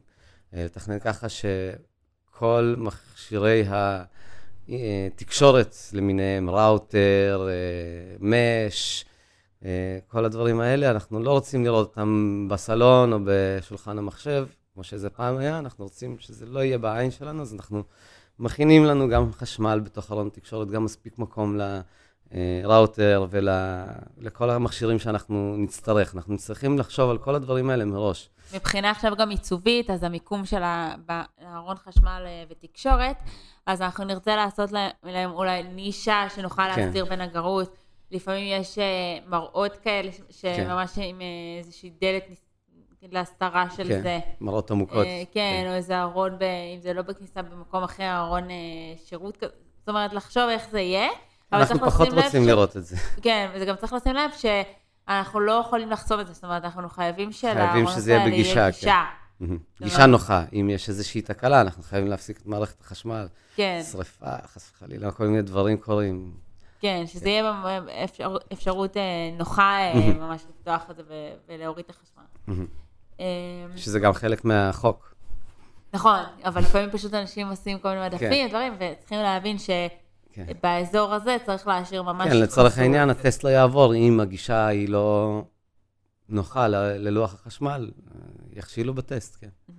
אה, 0.54 0.66
לתכנן 0.66 1.00
ככה 1.00 1.28
שכל 1.30 2.76
מכשירי 2.78 3.64
התקשורת 4.70 5.76
למיניהם, 5.94 6.50
ראוטר, 6.50 7.48
אה, 7.50 8.16
מש, 8.20 9.06
אה, 9.66 10.00
כל 10.08 10.26
הדברים 10.26 10.60
האלה, 10.60 10.92
אנחנו 10.92 11.20
לא 11.20 11.32
רוצים 11.32 11.66
לראות 11.66 11.88
אותם 11.88 12.48
בסלון 12.50 13.14
או 13.14 13.20
בשולחן 13.26 13.98
המחשב, 13.98 14.48
כמו 14.74 14.84
שזה 14.84 15.10
פעם 15.10 15.38
היה, 15.38 15.60
אנחנו 15.60 15.84
רוצים 15.84 16.16
שזה 16.20 16.46
לא 16.46 16.60
יהיה 16.60 16.78
בעין 16.78 17.12
שלנו, 17.12 17.42
אז 17.42 17.54
אנחנו 17.54 17.84
מכינים 18.40 18.86
לנו 18.86 19.10
גם 19.10 19.34
חשמל 19.34 19.80
בתוך 19.84 20.12
ארון 20.12 20.28
התקשורת, 20.28 20.72
גם 20.72 20.86
מספיק 20.86 21.20
מקום 21.20 21.58
לראוטר 22.32 23.26
ולכל 23.30 24.50
המכשירים 24.50 25.00
שאנחנו 25.00 25.56
נצטרך. 25.58 26.16
אנחנו 26.16 26.38
צריכים 26.38 26.80
לחשוב 26.80 27.10
על 27.10 27.18
כל 27.18 27.36
הדברים 27.36 27.70
האלה 27.70 27.86
מראש. 27.86 28.30
מבחינה 28.54 28.92
עכשיו 28.92 29.16
גם 29.16 29.30
עיצובית, 29.30 29.90
אז 29.90 30.04
המיקום 30.04 30.46
של 30.46 30.62
הארון 30.64 31.78
חשמל 31.78 32.24
אה, 32.26 32.44
ותקשורת, 32.50 33.18
אז 33.66 33.82
אנחנו 33.82 34.04
נרצה 34.04 34.36
לעשות 34.36 34.72
להם 35.04 35.32
אולי 35.32 35.64
נישה 35.64 36.28
שנוכל 36.36 36.62
כן. 36.76 36.82
להסדיר 36.82 37.06
בין 37.06 37.22
הגרות. 37.22 37.78
לפעמים 38.12 38.62
יש 38.62 38.80
אה, 38.80 38.84
מראות 39.28 39.76
כאלה, 39.76 40.12
שממש 40.30 40.92
כן. 40.96 41.02
עם 41.02 41.22
אה, 41.22 41.26
איזושהי 41.60 41.94
דלת 42.02 42.24
להסתרה 43.12 43.70
של 43.70 43.88
כן, 43.88 44.02
זה. 44.02 44.20
מראות 44.42 44.72
עמוקות. 44.72 45.06
כן, 45.06 45.24
כן, 45.34 45.66
או 45.68 45.74
איזה 45.74 46.02
ארון, 46.02 46.40
ב, 46.40 46.44
אם 46.76 46.82
זה 46.82 46.94
לא 46.94 47.02
בכניסה 47.02 47.42
במקום 47.42 47.84
אחר, 47.84 48.18
ארון 48.18 48.48
שירות 49.06 49.38
כזה. 49.38 49.52
זאת 49.80 49.90
אומרת, 49.90 50.14
לחשוב 50.14 50.44
איך 50.50 50.70
זה 50.72 50.80
יהיה. 50.80 51.08
אנחנו 51.54 51.80
פחות 51.80 52.08
רוצים 52.14 52.44
ש... 52.44 52.48
לראות 52.48 52.78
את 52.78 52.86
זה. 52.86 52.98
כן, 53.22 53.50
וזה 53.54 53.66
גם 53.66 53.76
צריך 53.76 53.94
לשים 53.94 54.16
לב 54.16 54.32
ש... 54.38 54.46
אנחנו 55.08 55.40
לא 55.40 55.52
יכולים 55.52 55.92
לחסום 55.92 56.20
את 56.20 56.28
זה, 56.28 56.34
זאת 56.34 56.44
אומרת, 56.44 56.64
אנחנו 56.64 56.90
חייבים 56.90 57.30
חייבים 57.32 57.88
שזה 57.88 58.12
יהיה 58.12 58.26
בגישה, 58.26 58.72
כן. 58.72 59.46
גישה 59.82 60.06
נוחה, 60.06 60.44
אם 60.54 60.70
יש 60.70 60.90
איזושהי 60.90 61.22
תקלה, 61.22 61.62
אנחנו 61.62 61.84
חייבים 61.84 62.10
להפסיק 62.10 62.38
את 62.38 62.46
מערכת 62.46 62.82
החשמל. 62.82 63.28
כן. 63.56 63.82
שריפה, 63.92 64.26
חס 64.46 64.72
וחלילה, 64.76 65.12
כל 65.12 65.28
מיני 65.28 65.42
דברים 65.42 65.78
קורים. 65.78 66.32
כן, 66.80 67.04
שזה 67.08 67.30
יהיה 67.30 67.54
אפשרות 68.54 68.98
אה, 68.98 69.04
נוחה 69.38 69.78
אה, 69.80 70.14
ממש 70.20 70.46
לפתוח 70.50 70.92
את 70.92 70.96
זה 70.96 71.04
ולהוריד 71.48 71.86
את 71.86 71.90
החשמל. 71.90 72.66
אמ, 73.20 73.26
שזה 73.76 74.00
גם 74.00 74.14
חלק 74.14 74.46
מהחוק. 74.46 75.16
נכון, 75.94 76.20
אבל 76.44 76.62
לפעמים 76.62 76.90
פשוט 76.92 77.14
אנשים 77.14 77.48
עושים 77.48 77.80
כל 77.80 77.90
מיני 77.90 78.06
מדפים, 78.06 78.30
כן. 78.30 78.48
דברים, 78.50 78.74
וצריכים 78.80 79.20
להבין 79.20 79.58
ש... 79.58 79.70
כן. 80.32 80.46
הזה 80.94 81.38
צריך 81.46 81.68
להשאיר 81.68 82.04
ממש... 82.04 82.28
כן, 82.28 82.38
לצורך 82.38 82.78
העניין, 82.78 83.10
הטסט 83.10 83.44
לא 83.44 83.50
יעבור 83.50 83.96
אם 83.96 84.20
הגישה 84.20 84.68
היא 84.68 84.90
לא 84.90 85.42
נוחה 86.30 86.68
ללוח 86.68 87.34
החשמל, 87.34 87.92
יכשילו 88.54 88.94
בטסט, 88.94 89.38
כן. 89.42 89.74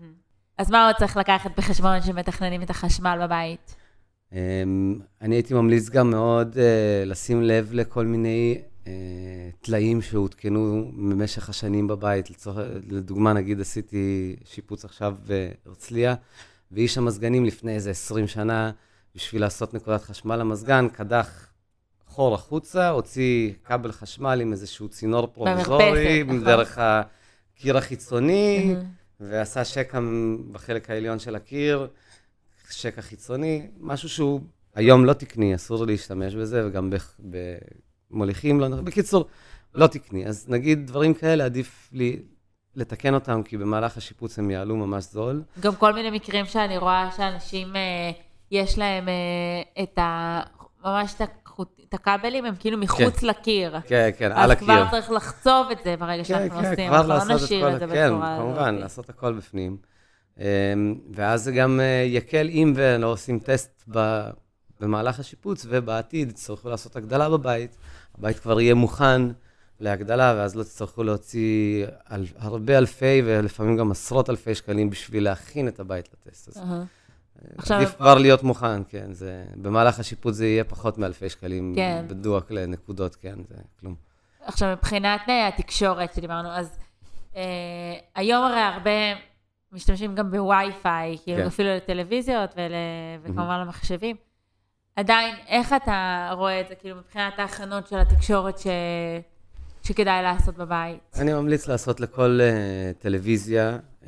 אז 0.59 0.71
מה 0.71 0.87
עוד 0.87 0.97
צריך 0.97 1.17
לקחת 1.17 1.51
בחשבון 1.59 2.03
שמתכננים 2.03 2.63
את 2.63 2.71
החשמל 2.71 3.19
בבית? 3.23 3.77
אמ, 4.33 4.99
אני 5.23 5.35
הייתי 5.35 5.55
ממליץ 5.55 5.89
גם 5.89 6.11
מאוד 6.11 6.59
אה, 6.59 7.05
לשים 7.07 7.43
לב 7.43 7.71
לכל 7.73 8.07
מיני 8.07 8.59
אה, 8.59 8.63
טלאים 9.61 10.03
שהותקנו 10.03 10.93
במשך 10.97 11.49
השנים 11.49 11.87
בבית. 11.87 12.29
לדוגמה, 12.89 13.33
נגיד 13.33 13.61
עשיתי 13.61 14.37
שיפוץ 14.45 14.85
עכשיו 14.85 15.17
בהרצליה, 15.27 16.15
ואיש 16.73 16.99
המזגנים 16.99 17.45
לפני 17.45 17.75
איזה 17.75 17.91
20 17.91 18.29
שנה, 18.29 18.71
בשביל 19.15 19.43
לעשות 19.43 19.75
נקודת 19.75 20.03
חשמל 20.03 20.37
למזגן, 20.37 20.89
קדח 20.89 21.53
חור 22.07 22.35
החוצה, 22.35 22.89
הוציא 22.89 23.53
כבל 23.65 23.93
חשמל 23.93 24.39
עם 24.43 24.53
איזשהו 24.53 24.89
צינור 24.89 25.27
פרוביזורי, 25.27 26.23
נכון. 26.23 26.45
דרך 26.45 26.79
הקיר 26.81 27.77
החיצוני, 27.77 28.75
ועשה 29.21 29.65
שקע 29.65 30.01
בחלק 30.53 30.91
העליון 30.91 31.19
של 31.19 31.37
הקיר, 31.37 31.89
שקע 32.71 33.01
חיצוני, 33.01 33.67
משהו 33.81 34.09
שהוא 34.09 34.41
היום 34.75 35.05
לא 35.05 35.13
תקני, 35.13 35.55
אסור 35.55 35.87
להשתמש 35.87 36.35
בזה, 36.35 36.67
וגם 36.67 36.91
במוליכים 38.11 38.61
לא... 38.61 38.69
בקיצור, 38.69 39.27
לא 39.75 39.87
תקני. 39.87 40.27
אז 40.27 40.47
נגיד 40.49 40.87
דברים 40.87 41.15
כאלה, 41.15 41.45
עדיף 41.45 41.89
לי 41.93 42.23
לתקן 42.75 43.15
אותם, 43.15 43.43
כי 43.43 43.57
במהלך 43.57 43.97
השיפוץ 43.97 44.39
הם 44.39 44.51
יעלו 44.51 44.77
ממש 44.77 45.05
זול. 45.05 45.43
גם 45.61 45.75
כל 45.75 45.93
מיני 45.93 46.11
מקרים 46.11 46.47
שאני 46.47 46.79
רואה 46.79 47.11
שאנשים... 47.17 47.77
אה, 47.77 48.11
יש 48.51 48.79
להם 48.79 49.09
אה, 49.09 49.83
את 49.83 49.99
ה... 49.99 50.41
ממש 50.85 51.15
את 51.15 51.29
החוט, 51.45 51.81
את 51.89 51.95
הכבלים, 51.95 52.45
הם 52.45 52.55
כאילו 52.59 52.79
מחוץ 52.79 53.21
כן. 53.21 53.27
לקיר. 53.27 53.81
כן, 53.87 54.11
כן, 54.19 54.33
על 54.33 54.51
הקיר. 54.51 54.73
אז 54.73 54.79
כבר 54.79 54.91
צריך 54.91 55.11
לחצוב 55.11 55.71
את 55.73 55.79
זה 55.85 55.97
ברגע 55.97 56.25
כן, 56.25 56.25
שאנחנו 56.25 56.61
כן, 56.61 56.71
עושים, 56.71 56.93
אנחנו 56.93 57.09
לא 57.09 57.35
נשאיר 57.35 57.75
את 57.75 57.81
זה 57.81 57.87
כן, 57.87 57.87
בצורה 57.87 58.35
הזאת. 58.35 58.47
כן, 58.47 58.55
כמובן, 58.55 58.75
לעשות 58.75 59.11
הכל 59.11 59.33
בפנים. 59.33 59.77
אמ, 60.39 60.45
ואז 61.15 61.45
זה 61.45 61.53
גם 61.53 61.81
אה, 61.81 62.05
יקל 62.07 62.49
אם 62.49 62.73
ולא 62.77 63.07
עושים 63.07 63.39
טסט 63.39 63.83
ב, 63.91 64.23
במהלך 64.81 65.21
השיפוץ, 65.21 65.67
ובעתיד 65.69 66.31
יצטרכו 66.31 66.69
לעשות 66.69 66.97
הגדלה 66.97 67.29
בבית, 67.29 67.77
הבית 68.19 68.39
כבר 68.39 68.61
יהיה 68.61 68.75
מוכן 68.75 69.23
להגדלה, 69.81 70.35
ואז 70.37 70.57
לא 70.57 70.63
תצטרכו 70.63 71.03
להוציא 71.03 71.87
על, 72.05 72.27
הרבה 72.39 72.79
אלפי 72.79 73.23
ולפעמים 73.25 73.77
גם 73.77 73.91
עשרות 73.91 74.31
אלפי 74.31 74.55
שקלים 74.55 74.91
בשביל 74.91 75.25
להכין 75.25 75.69
את 75.69 75.81
הבית 75.81 76.09
לטסט 76.13 76.49
הזה. 76.49 76.61
Uh-huh. 76.61 77.57
עכשיו... 77.59 77.77
עדיף 77.77 77.95
כבר 77.97 78.15
להיות 78.15 78.43
מוכן, 78.43 78.85
כן. 78.89 79.13
זה, 79.13 79.45
במהלך 79.57 80.01
השיפוט 80.01 80.35
זה 80.35 80.47
יהיה 80.47 80.65
פחות 80.65 80.99
מאלפי 80.99 81.29
שקלים 81.29 81.73
כן. 81.77 82.05
בדוח 82.09 82.51
לנקודות, 82.51 83.15
כן, 83.15 83.39
זה 83.49 83.55
כלום. 83.81 83.95
עכשיו, 84.45 84.73
מבחינת 84.73 85.21
אה, 85.29 85.49
התקשורת 85.49 86.15
שדיברנו, 86.15 86.49
אז 86.49 86.79
אה, 87.37 87.43
היום 88.15 88.45
הרי 88.45 88.61
הרבה 88.61 89.21
משתמשים 89.73 90.15
גם 90.15 90.31
בווי-פיי, 90.31 91.17
כאילו 91.25 91.39
כן. 91.39 91.47
אפילו 91.47 91.69
לטלוויזיות 91.69 92.55
ול, 92.57 92.73
וכמובן 93.23 93.59
mm-hmm. 93.61 93.65
למחשבים. 93.65 94.17
עדיין, 94.97 95.35
איך 95.47 95.73
אתה 95.73 96.31
רואה 96.33 96.61
את 96.61 96.69
זה, 96.69 96.75
כאילו, 96.75 96.97
מבחינת 96.97 97.39
ההכנות 97.39 97.89
של 97.89 97.99
התקשורת 97.99 98.59
ש... 98.59 98.67
שכדאי 99.83 100.23
לעשות 100.23 100.57
בבית? 100.57 101.01
אני 101.15 101.33
ממליץ 101.33 101.69
לעשות 101.69 102.01
לכל 102.01 102.41
uh, 102.41 103.03
טלוויזיה 103.03 103.79
uh, 104.03 104.07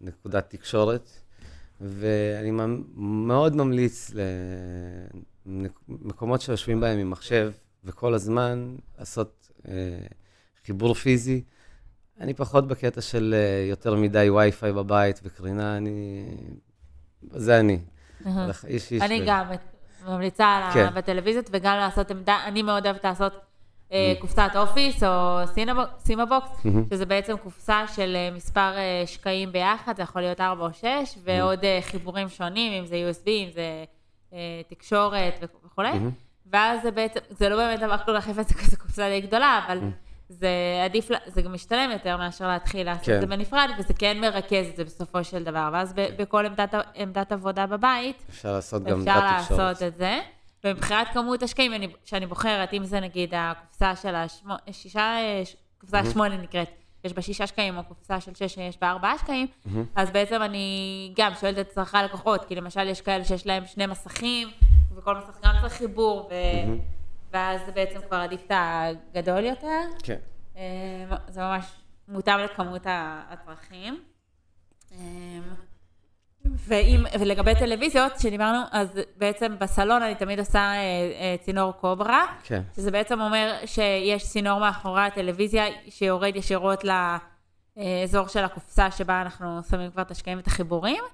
נקודת 0.00 0.50
תקשורת. 0.50 1.10
ואני 1.80 2.50
מאוד 2.96 3.56
ממליץ 3.56 4.10
למקומות 5.88 6.40
שיושבים 6.40 6.80
בהם 6.80 6.98
עם 6.98 7.10
מחשב, 7.10 7.52
וכל 7.84 8.14
הזמן 8.14 8.76
לעשות 8.98 9.50
אה, 9.68 9.72
חיבור 10.66 10.94
פיזי. 10.94 11.42
אני 12.20 12.34
פחות 12.34 12.68
בקטע 12.68 13.00
של 13.00 13.34
אה, 13.36 13.68
יותר 13.70 13.94
מדי 13.94 14.30
וי-פיי 14.30 14.72
בבית 14.72 15.20
וקרינה, 15.24 15.76
אני... 15.76 16.24
זה 17.30 17.60
אני. 17.60 17.78
איש 18.66 18.92
איש. 18.92 19.02
אני 19.02 19.22
גם 19.26 19.46
ממליצה 20.06 20.70
כן. 20.74 20.88
בטלוויזיות, 20.94 21.46
וגם 21.52 21.76
לעשות 21.76 22.10
עמדה, 22.10 22.38
אני 22.44 22.62
מאוד 22.62 22.86
אוהבת 22.86 23.04
לעשות 23.04 23.32
אה. 23.92 24.14
קופסת 24.20 24.50
office 24.56 25.02
או 25.02 25.40
Cima 25.98 26.23
Box, 26.23 26.48
mm-hmm. 26.48 26.94
שזה 26.94 27.06
בעצם 27.06 27.36
קופסה 27.36 27.86
של 27.86 28.16
אה, 28.16 28.30
מספר 28.36 28.76
אה, 28.76 29.02
שקעים 29.06 29.52
ביחד, 29.52 29.96
זה 29.96 30.02
יכול 30.02 30.22
להיות 30.22 30.40
4 30.40 30.66
או 30.66 30.72
6, 30.72 30.84
mm-hmm. 30.84 31.18
ועוד 31.24 31.64
חיבורים 31.80 32.28
שונים, 32.28 32.72
אם 32.72 32.86
זה 32.86 33.10
USB, 33.10 33.28
אם 33.28 33.48
זה 33.52 33.84
תקשורת 34.68 35.44
וכולי. 35.64 35.92
ואז 36.52 36.82
זה 36.82 36.90
בעצם, 36.90 37.20
זה 37.30 37.48
לא 37.48 37.56
באמת 37.56 37.80
דבר 37.80 37.96
כל 37.98 38.20
כך 38.20 38.28
יפה, 38.28 38.42
זה 38.42 38.54
כזה 38.54 38.76
קופסה 38.76 39.08
די 39.08 39.20
גדולה, 39.20 39.60
אבל 39.66 39.78
זה 40.28 40.48
עדיף, 40.84 41.08
זה 41.26 41.42
גם 41.42 41.52
משתלם 41.52 41.90
יותר 41.90 42.16
מאשר 42.16 42.48
להתחיל 42.48 42.86
לעשות 42.86 43.04
כן. 43.04 43.14
את 43.14 43.20
זה 43.20 43.26
בנפרד, 43.26 43.70
וזה 43.78 43.94
כן 43.94 44.20
מרכז 44.20 44.66
את 44.70 44.76
זה 44.76 44.84
בסופו 44.84 45.24
של 45.24 45.44
דבר. 45.44 45.70
ואז 45.72 45.92
כן. 45.92 46.14
בכל 46.18 46.46
עמדת, 46.46 46.74
עמדת 46.94 47.32
עבודה 47.32 47.66
בבית, 47.66 48.24
אפשר 48.30 48.52
לעשות 48.52 48.82
גם 48.84 48.92
עמדת 48.92 49.08
תקשורת. 49.08 49.40
אפשר 49.40 49.56
לעשות 49.56 49.82
את 49.82 49.94
זה. 49.94 50.20
ומבחינת 50.64 51.08
כמות 51.12 51.42
השקעים 51.42 51.72
שאני 52.04 52.26
בוחרת, 52.26 52.74
אם 52.74 52.84
זה 52.84 53.00
נגיד 53.00 53.34
הקופסה 53.36 53.96
של 53.96 54.14
השישה, 54.68 55.16
קופסה 55.80 56.04
שמונה 56.12 56.36
נקראת, 56.36 56.68
יש 57.04 57.12
בה 57.12 57.22
שישה 57.22 57.46
שקעים, 57.46 57.78
או 57.78 57.84
קופסה 57.84 58.20
של 58.20 58.34
שש 58.34 58.54
שיש 58.54 58.78
בה 58.80 58.90
ארבעה 58.90 59.18
שקעים, 59.18 59.46
אז 59.96 60.10
בעצם 60.10 60.42
אני 60.42 61.12
גם 61.16 61.32
שואלת 61.40 61.58
את 61.58 61.68
צרכי 61.68 61.96
הלקוחות, 61.96 62.44
כי 62.44 62.54
למשל 62.54 62.88
יש 62.88 63.00
כאלה 63.00 63.24
שיש 63.24 63.46
להם 63.46 63.66
שני 63.66 63.86
מסכים, 63.86 64.48
וכל 64.96 65.16
מסך 65.16 65.38
גם 65.44 65.54
צריך 65.60 65.72
חיבור, 65.72 66.30
ו... 66.30 66.34
ואז 67.32 67.60
זה 67.66 67.72
בעצם 67.72 68.00
כבר 68.06 68.16
עדיף 68.16 68.40
את 68.46 68.52
הגדול 68.54 69.44
יותר. 69.44 69.80
כן. 70.02 70.18
אה, 70.56 71.16
זה 71.28 71.40
ממש 71.40 71.64
מותאם 72.08 72.38
לכמות 72.38 72.82
הצרכים. 73.30 74.02
אה, 74.92 74.98
ואם, 76.44 77.04
ולגבי 77.20 77.54
טלוויזיות, 77.54 78.20
שדיברנו, 78.20 78.58
אז 78.72 79.00
בעצם 79.16 79.56
בסלון 79.58 80.02
אני 80.02 80.14
תמיד 80.14 80.38
עושה 80.38 80.58
אה, 80.58 80.74
אה, 80.74 81.36
צינור 81.40 81.72
קוברה, 81.72 82.26
כן. 82.42 82.62
שזה 82.76 82.90
בעצם 82.90 83.20
אומר 83.20 83.54
שיש 83.66 84.24
צינור 84.24 84.60
מאחורי 84.60 85.02
הטלוויזיה 85.02 85.64
שיורד 85.88 86.36
ישירות 86.36 86.84
לאזור 86.84 88.28
של 88.28 88.44
הקופסה 88.44 88.90
שבה 88.90 89.22
אנחנו 89.22 89.60
שמים 89.70 89.90
כבר 89.90 90.02
את 90.02 90.10
השקעים 90.10 90.36
ואת 90.36 90.46
החיבורים, 90.46 91.04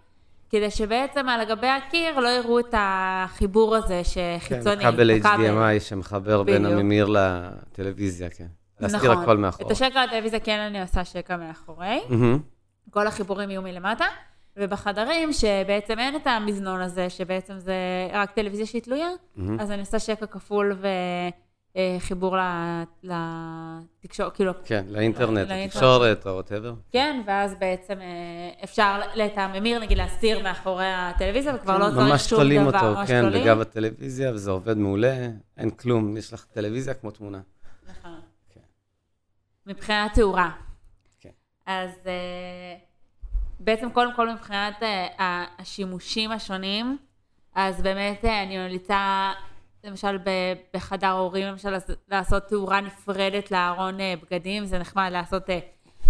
כדי 0.55 0.71
שבעצם 0.71 1.29
על 1.29 1.45
גבי 1.45 1.67
הקיר 1.67 2.21
לא 2.21 2.29
יראו 2.29 2.59
את 2.61 2.75
החיבור 2.79 3.77
הזה 3.77 4.03
שחיצוני. 4.05 4.85
כן, 4.85 4.93
כבל 4.93 5.11
HDMI 5.11 5.81
שמחבר 5.81 6.43
בדיוק. 6.43 6.59
בין 6.59 6.67
הממיר 6.67 7.07
לטלוויזיה, 7.09 8.31
כן. 8.31 8.47
להסתיר 8.81 9.13
נכון. 9.13 9.23
הכל 9.23 9.37
מאחורי. 9.37 9.67
את 9.67 9.71
השקע 9.71 10.07
לטלוויזיה 10.07 10.41
כן 10.41 10.59
אני 10.59 10.83
עושה 10.83 11.05
שקע 11.05 11.37
מאחורי. 11.37 12.01
Mm-hmm. 12.09 12.91
כל 12.91 13.07
החיבורים 13.07 13.51
יהיו 13.51 13.63
מלמטה. 13.63 14.05
ובחדרים, 14.57 15.33
שבעצם 15.33 15.99
אין 15.99 16.17
את 16.17 16.27
המזנון 16.27 16.81
הזה, 16.81 17.11
שבעצם 17.11 17.59
זה 17.59 17.75
רק 18.13 18.31
טלוויזיה 18.31 18.67
שהיא 18.67 18.83
תלויה, 18.83 19.09
mm-hmm. 19.09 19.41
אז 19.61 19.71
אני 19.71 19.81
עושה 19.81 19.99
שקע 19.99 20.27
כפול 20.27 20.77
אה, 20.85 21.29
חיבור 21.99 22.37
לתקשורת, 23.03 24.35
כאילו... 24.35 24.53
כן, 24.65 24.85
לאינטרנט, 24.89 25.49
לתקשורת 25.51 26.27
או 26.27 26.33
whatever. 26.33 26.75
כן, 26.93 27.23
ואז 27.27 27.55
בעצם 27.59 28.01
אה, 28.01 28.65
אפשר 28.65 29.01
את 29.27 29.39
הממיר, 29.39 29.81
נגיד, 29.81 29.99
להסתיר 29.99 30.43
מאחורי 30.43 30.87
הטלוויזיה, 30.87 31.55
וכבר 31.55 31.79
לא 31.79 31.85
צריך 31.85 31.95
שום 31.95 32.05
דבר. 32.05 32.13
ממש 32.13 32.27
תולים 32.27 32.67
אותו, 32.67 33.07
כן, 33.07 33.31
בגב 33.33 33.61
הטלוויזיה, 33.61 34.33
וזה 34.33 34.51
עובד 34.51 34.79
מעולה, 34.79 35.29
אין 35.57 35.71
כלום, 35.71 36.17
יש 36.17 36.33
לך 36.33 36.45
טלוויזיה 36.45 36.95
כמו 36.95 37.11
תמונה. 37.11 37.41
נכון. 37.89 38.21
כן. 38.55 38.61
מבחינת 39.67 40.15
תאורה. 40.15 40.51
כן. 41.21 41.31
אז 41.67 41.91
אה, 42.07 42.77
בעצם 43.61 43.91
קודם 43.91 44.15
כל 44.15 44.33
מבחינת 44.33 44.83
השימושים 45.19 46.31
השונים, 46.31 46.99
אז 47.55 47.83
באמת 47.83 48.25
אני 48.25 48.59
ממליצה 48.59 49.33
למשל 49.85 50.19
בחדר 50.75 51.11
הורים, 51.11 51.47
למשל 51.47 51.77
לעשות 52.11 52.43
תאורה 52.43 52.81
נפרדת 52.81 53.51
לארון 53.51 54.01
אה, 54.01 54.15
בגדים, 54.23 54.65
זה 54.65 54.79
נחמד 54.79 55.09
לעשות, 55.13 55.51
אה, 55.51 55.59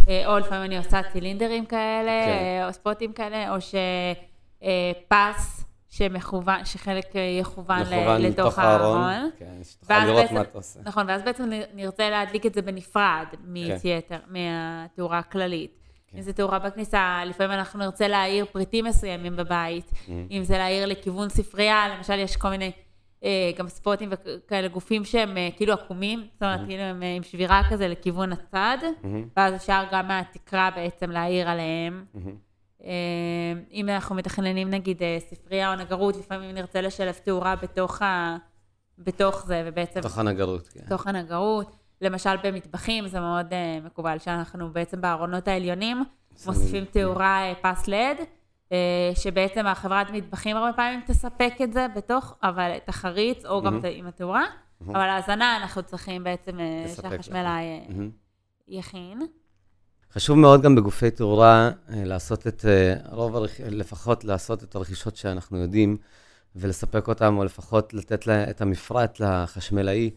אה, 0.08 0.26
או 0.26 0.38
לפעמים 0.38 0.64
אני 0.64 0.78
עושה 0.78 1.00
צילינדרים 1.12 1.66
כאלה, 1.66 2.24
כן. 2.26 2.62
או 2.66 2.72
ספוטים 2.72 3.12
כאלה, 3.12 3.50
או 3.50 3.56
שפס 3.60 5.64
שמכוון, 5.88 6.64
שחלק 6.64 7.06
יכוון 7.40 7.82
לתוך 8.18 8.58
הארון. 8.58 9.30
כן, 9.38 9.54
שתוכל 9.62 10.04
לראות 10.04 10.30
מה 10.30 10.40
אתה 10.40 10.58
עושה. 10.58 10.80
נכון, 10.84 11.08
ואז 11.08 11.22
בעצם 11.22 11.50
נרצה 11.74 12.10
להדליק 12.10 12.46
את 12.46 12.54
זה 12.54 12.62
בנפרד 12.62 13.26
כן. 13.82 14.16
מהתאורה 14.26 15.18
הכללית. 15.18 15.78
כן. 16.10 16.18
אם 16.18 16.22
זה 16.22 16.32
תאורה 16.32 16.58
בכניסה, 16.58 17.20
לפעמים 17.26 17.58
אנחנו 17.58 17.78
נרצה 17.78 18.08
להעיר 18.08 18.44
פריטים 18.44 18.84
מסוימים 18.84 19.36
בבית, 19.36 19.90
mm. 19.90 20.10
אם 20.30 20.44
זה 20.44 20.58
להעיר 20.58 20.86
לכיוון 20.86 21.28
ספרייה, 21.28 21.88
למשל 21.96 22.18
יש 22.18 22.36
כל 22.36 22.50
מיני 22.50 22.72
גם 23.58 23.68
ספוטים 23.68 24.10
וכאלה 24.12 24.68
גופים 24.68 25.04
שהם 25.04 25.36
אה, 25.36 25.48
כאילו 25.56 25.72
עקומים, 25.72 26.20
זאת 26.32 26.42
אומרת, 26.42 26.60
כאילו 26.66 26.82
הם 26.82 27.02
אה, 27.02 27.14
עם 27.14 27.22
שבירה 27.22 27.62
כזה 27.70 27.88
לכיוון 27.88 28.32
הצד, 28.32 28.78
ואז 29.36 29.54
אפשר 29.54 29.84
גם 29.92 30.08
מהתקרה 30.08 30.70
בעצם 30.76 31.10
להעיר 31.10 31.48
עליהם. 31.48 32.04
אם 33.72 33.88
אנחנו 33.88 34.14
מתכננים 34.14 34.70
נגיד 34.70 35.02
ספרייה 35.18 35.72
או 35.72 35.76
נגרות, 35.78 36.16
לפעמים 36.16 36.50
נרצה 36.50 36.80
לשלב 36.80 37.14
תאורה 37.14 37.56
בתוך, 37.56 38.02
ה... 38.02 38.36
בתוך 38.98 39.46
זה, 39.46 39.62
ובעצם... 39.66 40.00
בתוך 40.00 40.18
הנגרות, 40.18 40.68
כן. 40.68 40.80
בתוך 40.86 41.06
הנגרות. 41.06 41.76
למשל 42.00 42.36
במטבחים 42.44 43.08
זה 43.08 43.20
מאוד 43.20 43.46
מקובל, 43.84 44.18
שאנחנו 44.18 44.72
בעצם 44.72 45.00
בארונות 45.00 45.48
העליונים 45.48 46.04
מוסיפים 46.46 46.84
תאורה 46.84 47.52
פס 47.62 47.88
לד. 47.88 48.16
אה, 48.74 49.14
שבעצם 49.14 49.66
החברת 49.66 50.10
מטבחים 50.10 50.56
הרבה 50.56 50.72
פעמים 50.76 51.00
תספק 51.06 51.52
את 51.64 51.72
זה 51.72 51.86
בתוך, 51.96 52.34
אבל 52.42 52.72
את 52.76 52.88
החריץ, 52.88 53.44
או 53.44 53.62
גם 53.62 53.80
עם 53.92 54.06
התאורה, 54.06 54.44
אבל 54.88 55.08
ההזנה 55.08 55.56
אנחנו 55.56 55.82
צריכים 55.82 56.24
בעצם 56.24 56.60
אה, 56.60 56.92
שהחשמלאי 56.96 57.64
אה, 57.64 58.04
יכין. 58.68 59.26
חשוב 60.12 60.38
מאוד 60.38 60.62
גם 60.62 60.74
בגופי 60.74 61.10
תאורה 61.10 61.70
לעשות 61.88 62.46
את 62.46 62.64
רוב, 63.10 63.36
לפחות 63.70 64.24
לעשות 64.24 64.62
את 64.62 64.74
הרכישות 64.74 65.16
שאנחנו 65.16 65.58
יודעים, 65.58 65.96
ולספק 66.56 67.08
אותם, 67.08 67.36
או 67.38 67.44
לפחות 67.44 67.94
לתת 67.94 68.26
לה 68.26 68.50
את 68.50 68.60
המפרט 68.60 69.20
לחשמלאי. 69.20 70.10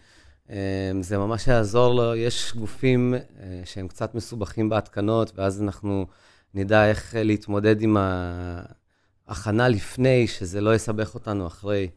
זה 1.01 1.17
ממש 1.17 1.47
יעזור 1.47 1.93
לו. 1.93 2.15
יש 2.15 2.53
גופים 2.55 3.13
שהם 3.65 3.87
קצת 3.87 4.15
מסובכים 4.15 4.69
בהתקנות, 4.69 5.31
ואז 5.35 5.61
אנחנו 5.61 6.05
נדע 6.57 6.89
איך 6.89 7.15
להתמודד 7.17 7.81
עם 7.81 7.97
ההכנה 9.27 9.67
לפני, 9.67 10.27
שזה 10.27 10.61
לא 10.61 10.75
יסבך 10.75 11.13
אותנו 11.13 11.47
אחרי. 11.47 11.89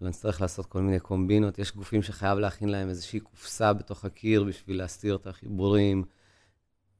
לא 0.00 0.08
נצטרך 0.08 0.40
לעשות 0.40 0.66
כל 0.66 0.80
מיני 0.80 1.00
קומבינות. 1.00 1.58
יש 1.58 1.72
גופים 1.76 2.02
שחייב 2.02 2.38
להכין 2.38 2.68
להם 2.68 2.88
איזושהי 2.88 3.20
קופסה 3.20 3.72
בתוך 3.72 4.04
הקיר 4.04 4.44
בשביל 4.44 4.78
להסתיר 4.78 5.16
את 5.16 5.26
החיבורים. 5.26 6.04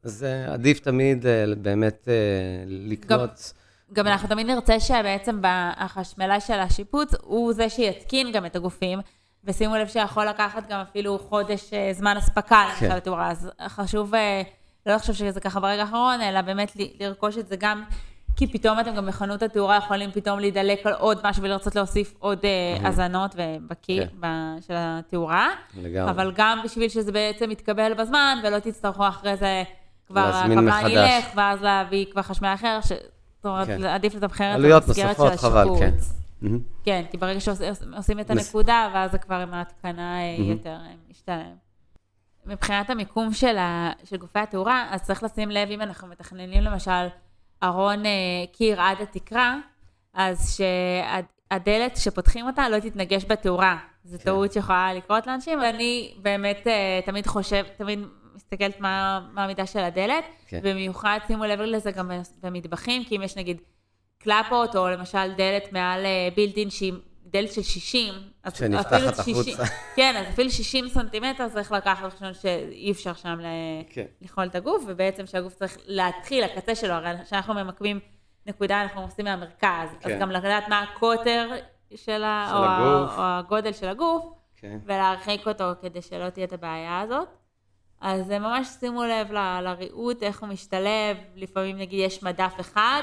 אז 0.03 0.27
עדיף 0.49 0.81
תמיד 0.81 1.25
uh, 1.25 1.55
באמת 1.55 2.09
uh, 2.09 2.11
לקנות... 2.67 3.53
גם, 3.93 3.95
גם 3.95 4.07
אנחנו 4.07 4.29
תמיד 4.29 4.47
נרצה 4.47 4.81
שבעצם 4.81 5.41
החשמלאי 5.77 6.41
של 6.41 6.59
השיפוץ 6.59 7.13
הוא 7.23 7.53
זה 7.53 7.69
שיתקין 7.69 8.33
גם 8.33 8.47
את 8.47 8.57
הגופים, 8.57 8.99
ושימו 9.45 9.77
לב 9.77 9.89
שיכול 9.89 10.27
לקחת 10.27 10.69
גם 10.69 10.81
אפילו 10.81 11.19
חודש 11.19 11.71
זמן 11.93 12.17
אספקה, 12.17 12.65
כן. 12.79 12.91
למשל, 12.91 13.15
אז 13.15 13.51
חשוב... 13.69 14.13
לא 14.89 14.95
לחשוב 14.95 15.15
שזה 15.15 15.41
ככה 15.41 15.61
ברגע 15.61 15.83
האחרון, 15.83 16.21
אלא 16.21 16.41
באמת 16.41 16.77
לרכוש 17.01 17.39
את 17.39 17.49
זה 17.49 17.57
גם, 17.57 17.85
כי 18.37 18.47
פתאום 18.47 18.81
אתם 18.81 18.95
גם 18.95 19.07
בחנות 19.07 19.43
התאורה 19.43 19.77
יכולים 19.77 20.11
פתאום 20.13 20.39
להידלק 20.39 20.87
על 20.87 20.93
עוד 20.93 21.21
משהו 21.25 21.43
ולרצות 21.43 21.77
להוסיף 21.77 22.15
עוד 22.19 22.39
אה, 22.45 22.87
האזנות 22.87 23.35
ובקיא 23.37 24.03
כן. 24.21 24.27
של 24.67 24.75
התאורה. 24.77 25.49
לגמרי. 25.77 26.11
אבל 26.11 26.33
גם 26.35 26.61
בשביל 26.65 26.89
שזה 26.89 27.13
בעצם 27.13 27.51
יתקבל 27.51 27.95
בזמן, 27.95 28.39
ולא 28.45 28.59
תצטרכו 28.59 29.09
אחרי 29.09 29.37
זה 29.37 29.63
כבר 30.07 30.31
הקבלן 30.35 30.91
ילך, 30.91 31.25
ואז 31.37 31.63
להביא 31.63 32.07
כבר 32.13 32.23
חשמל 32.23 32.55
אחר, 32.55 32.79
ש... 32.83 32.93
זאת 33.37 33.47
אומרת, 33.47 33.67
כן. 33.67 33.85
עדיף 33.85 34.15
לתמחר 34.15 34.55
את 34.55 34.83
המסגרת 34.83 35.17
של 35.17 35.23
השיפוץ. 35.23 35.41
חבל, 35.41 35.69
כן. 35.79 35.95
כן, 36.85 37.05
כי 37.11 37.17
ברגע 37.17 37.41
שעושים 37.41 38.21
את 38.21 38.31
הנקודה, 38.31 38.91
ואז 38.95 39.11
זה 39.13 39.19
כבר 39.19 39.35
עם 39.35 39.55
ההתקנה 39.55 40.21
אה, 40.21 40.37
יותר 40.39 40.71
אה, 40.71 40.93
משתלם. 41.11 41.68
מבחינת 42.47 42.91
המיקום 42.91 43.33
של, 43.33 43.57
ה, 43.57 43.91
של 44.05 44.17
גופי 44.17 44.39
התאורה, 44.39 44.89
אז 44.91 45.03
צריך 45.03 45.23
לשים 45.23 45.51
לב 45.51 45.71
אם 45.71 45.83
אנחנו 45.83 46.09
מתכננים 46.09 46.63
למשל 46.63 47.07
ארון 47.63 48.07
אה, 48.07 48.11
קיר 48.53 48.81
עד 48.81 49.01
התקרה, 49.01 49.57
אז 50.15 50.57
שהדלת, 50.57 51.95
כשפותחים 51.95 52.47
אותה, 52.47 52.69
לא 52.69 52.79
תתנגש 52.79 53.25
בתאורה. 53.25 53.79
זו 54.05 54.19
כן. 54.19 54.25
טעות 54.25 54.53
שיכולה 54.53 54.95
לקרות 54.95 55.27
לאנשים, 55.27 55.59
ואני 55.59 56.15
באמת 56.23 56.67
אה, 56.67 57.01
תמיד 57.05 57.27
חושב, 57.27 57.65
תמיד 57.77 57.99
מסתכלת 58.35 58.81
מה, 58.81 59.27
מה 59.33 59.45
המידה 59.45 59.67
של 59.67 59.79
הדלת, 59.79 60.25
כן. 60.47 60.61
במיוחד 60.63 61.19
שימו 61.27 61.45
לב 61.45 61.61
לזה 61.61 61.91
גם 61.91 62.11
במטבחים, 62.43 63.05
כי 63.05 63.17
אם 63.17 63.23
יש 63.23 63.37
נגיד 63.37 63.61
קלפות, 64.19 64.77
או 64.77 64.89
למשל 64.89 65.33
דלת 65.37 65.73
מעל 65.73 66.07
בילדין 66.35 66.71
שהיא 66.71 66.93
דלת 67.31 67.53
של 67.53 67.63
60, 67.63 68.15
אז 68.43 68.59
שנפתחת 68.59 69.19
החוצה. 69.19 69.65
כן, 69.97 70.17
אז 70.17 70.33
אפילו 70.33 70.51
60 70.51 70.89
סנטימטר 70.89 71.49
צריך 71.49 71.73
לקחת 71.73 72.05
בחשבון 72.05 72.35
שאי 72.35 72.93
אפשר 72.93 73.15
שם 73.15 73.39
כן. 73.91 74.05
לאכול 74.23 74.45
את 74.45 74.55
הגוף, 74.55 74.85
ובעצם 74.87 75.27
שהגוף 75.27 75.55
צריך 75.55 75.79
להתחיל, 75.87 76.45
הקצה 76.45 76.75
שלו, 76.75 76.93
הרי 76.93 77.25
כשאנחנו 77.25 77.55
ממקמים 77.55 78.01
נקודה, 78.47 78.83
אנחנו 78.83 79.03
עושים 79.03 79.25
מהמרכז, 79.25 79.89
כן. 80.01 80.11
אז 80.11 80.21
גם 80.21 80.31
לדעת 80.31 80.69
מה 80.69 80.83
הקוטר 80.83 81.51
של, 81.91 81.97
של 81.97 82.25
ה... 82.25 82.53
או, 82.53 82.65
הגוף. 82.65 83.19
או 83.19 83.23
הגודל 83.23 83.73
של 83.73 83.89
הגוף, 83.89 84.25
כן. 84.57 84.79
ולהרחיק 84.85 85.49
אותו 85.49 85.65
כדי 85.83 86.03
שלא 86.03 86.31
תהיה 86.31 86.47
את 86.47 86.53
הבעיה 86.53 87.01
הזאת. 87.01 87.29
אז 88.01 88.31
ממש 88.31 88.69
שימו 88.81 89.05
לב 89.05 89.33
לריהוט, 89.33 90.23
איך 90.23 90.41
הוא 90.41 90.49
משתלב, 90.49 91.17
לפעמים 91.37 91.77
נגיד 91.77 92.01
יש 92.01 92.23
מדף 92.23 92.55
אחד, 92.61 93.03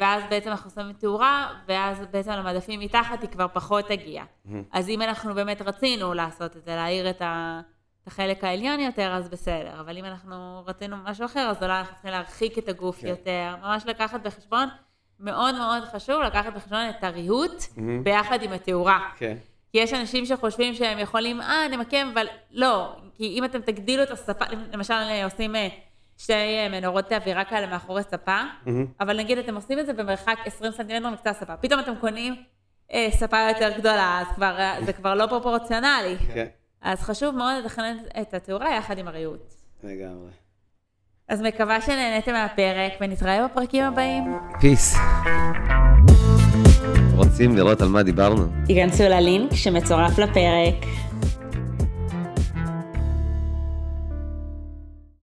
ואז 0.00 0.22
בעצם 0.30 0.50
אנחנו 0.50 0.70
שמים 0.70 0.92
תאורה, 0.92 1.54
ואז 1.68 2.06
בעצם 2.10 2.30
על 2.30 2.38
המדפים 2.38 2.80
מתחת 2.80 3.22
היא 3.22 3.30
כבר 3.30 3.46
פחות 3.52 3.84
תגיע. 3.88 4.22
Mm-hmm. 4.22 4.50
אז 4.72 4.88
אם 4.88 5.02
אנחנו 5.02 5.34
באמת 5.34 5.62
רצינו 5.62 6.14
לעשות 6.14 6.56
את 6.56 6.64
זה, 6.64 6.76
להאיר 6.76 7.10
את, 7.10 7.22
ה... 7.22 7.60
את 8.02 8.06
החלק 8.06 8.44
העליון 8.44 8.80
יותר, 8.80 9.12
אז 9.12 9.28
בסדר. 9.28 9.80
אבל 9.80 9.98
אם 9.98 10.04
אנחנו 10.04 10.62
רצינו 10.66 10.96
משהו 11.04 11.24
אחר, 11.24 11.40
אז 11.50 11.62
אולי 11.62 11.78
אנחנו 11.78 11.94
צריכים 11.94 12.10
להרחיק 12.10 12.58
את 12.58 12.68
הגוף 12.68 12.98
okay. 12.98 13.02
כן. 13.02 13.08
יותר. 13.08 13.54
ממש 13.62 13.86
לקחת 13.86 14.20
בחשבון, 14.22 14.68
מאוד 15.20 15.54
מאוד 15.54 15.82
חשוב 15.84 16.22
לקחת 16.22 16.52
בחשבון 16.52 16.88
את 16.88 17.04
הריהוט 17.04 17.62
mm-hmm. 17.62 17.80
ביחד 18.02 18.42
עם 18.42 18.52
התאורה. 18.52 18.98
Okay. 19.14 19.18
כן. 19.18 19.36
כי 19.72 19.78
יש 19.78 19.92
אנשים 19.92 20.26
שחושבים 20.26 20.74
שהם 20.74 20.98
יכולים, 20.98 21.40
אה, 21.40 21.68
נמקם, 21.70 22.10
אבל 22.12 22.26
לא. 22.50 22.96
כי 23.14 23.24
אם 23.38 23.44
אתם 23.44 23.60
תגדילו 23.60 24.02
את 24.02 24.10
הספה, 24.10 24.44
למשל 24.72 24.94
עושים... 25.24 25.54
שתי 26.18 26.32
אה, 26.32 26.68
מנורות 26.70 27.12
אווירה 27.12 27.44
כאלה 27.44 27.66
מאחורי 27.66 28.02
ספה, 28.02 28.40
mm-hmm. 28.40 28.70
אבל 29.00 29.18
נגיד 29.18 29.38
אתם 29.38 29.54
עושים 29.54 29.78
את 29.78 29.86
זה 29.86 29.92
במרחק 29.92 30.36
20 30.46 30.72
סנטימטר 30.72 31.10
מקצה 31.10 31.30
הספה, 31.30 31.56
פתאום 31.56 31.80
אתם 31.80 31.92
קונים 32.00 32.34
אה, 32.92 33.08
ספה 33.10 33.36
יותר 33.48 33.78
גדולה, 33.78 34.20
אז 34.20 34.34
כבר, 34.34 34.54
אה, 34.58 34.76
זה 34.84 34.92
כבר 34.92 35.14
לא 35.14 35.26
פרופורציונלי. 35.26 36.16
כן. 36.34 36.46
אז 36.82 37.00
חשוב 37.00 37.34
מאוד 37.34 37.64
לתכנן 37.64 37.96
את 38.20 38.34
התאורה 38.34 38.76
יחד 38.76 38.98
עם 38.98 39.08
הריהוט. 39.08 39.54
לגמרי. 39.82 40.30
אז 41.28 41.42
מקווה 41.42 41.80
שנהניתם 41.80 42.32
מהפרק, 42.32 42.92
ונתראה 43.00 43.48
בפרקים 43.48 43.84
הבאים. 43.84 44.38
פיס. 44.60 44.96
רוצים 47.16 47.56
לראות 47.56 47.80
על 47.80 47.88
מה 47.88 48.02
דיברנו? 48.02 48.46
תיכנסו 48.66 49.02
ללינק 49.02 49.54
שמצורף 49.54 50.18
לפרק. 50.18 51.07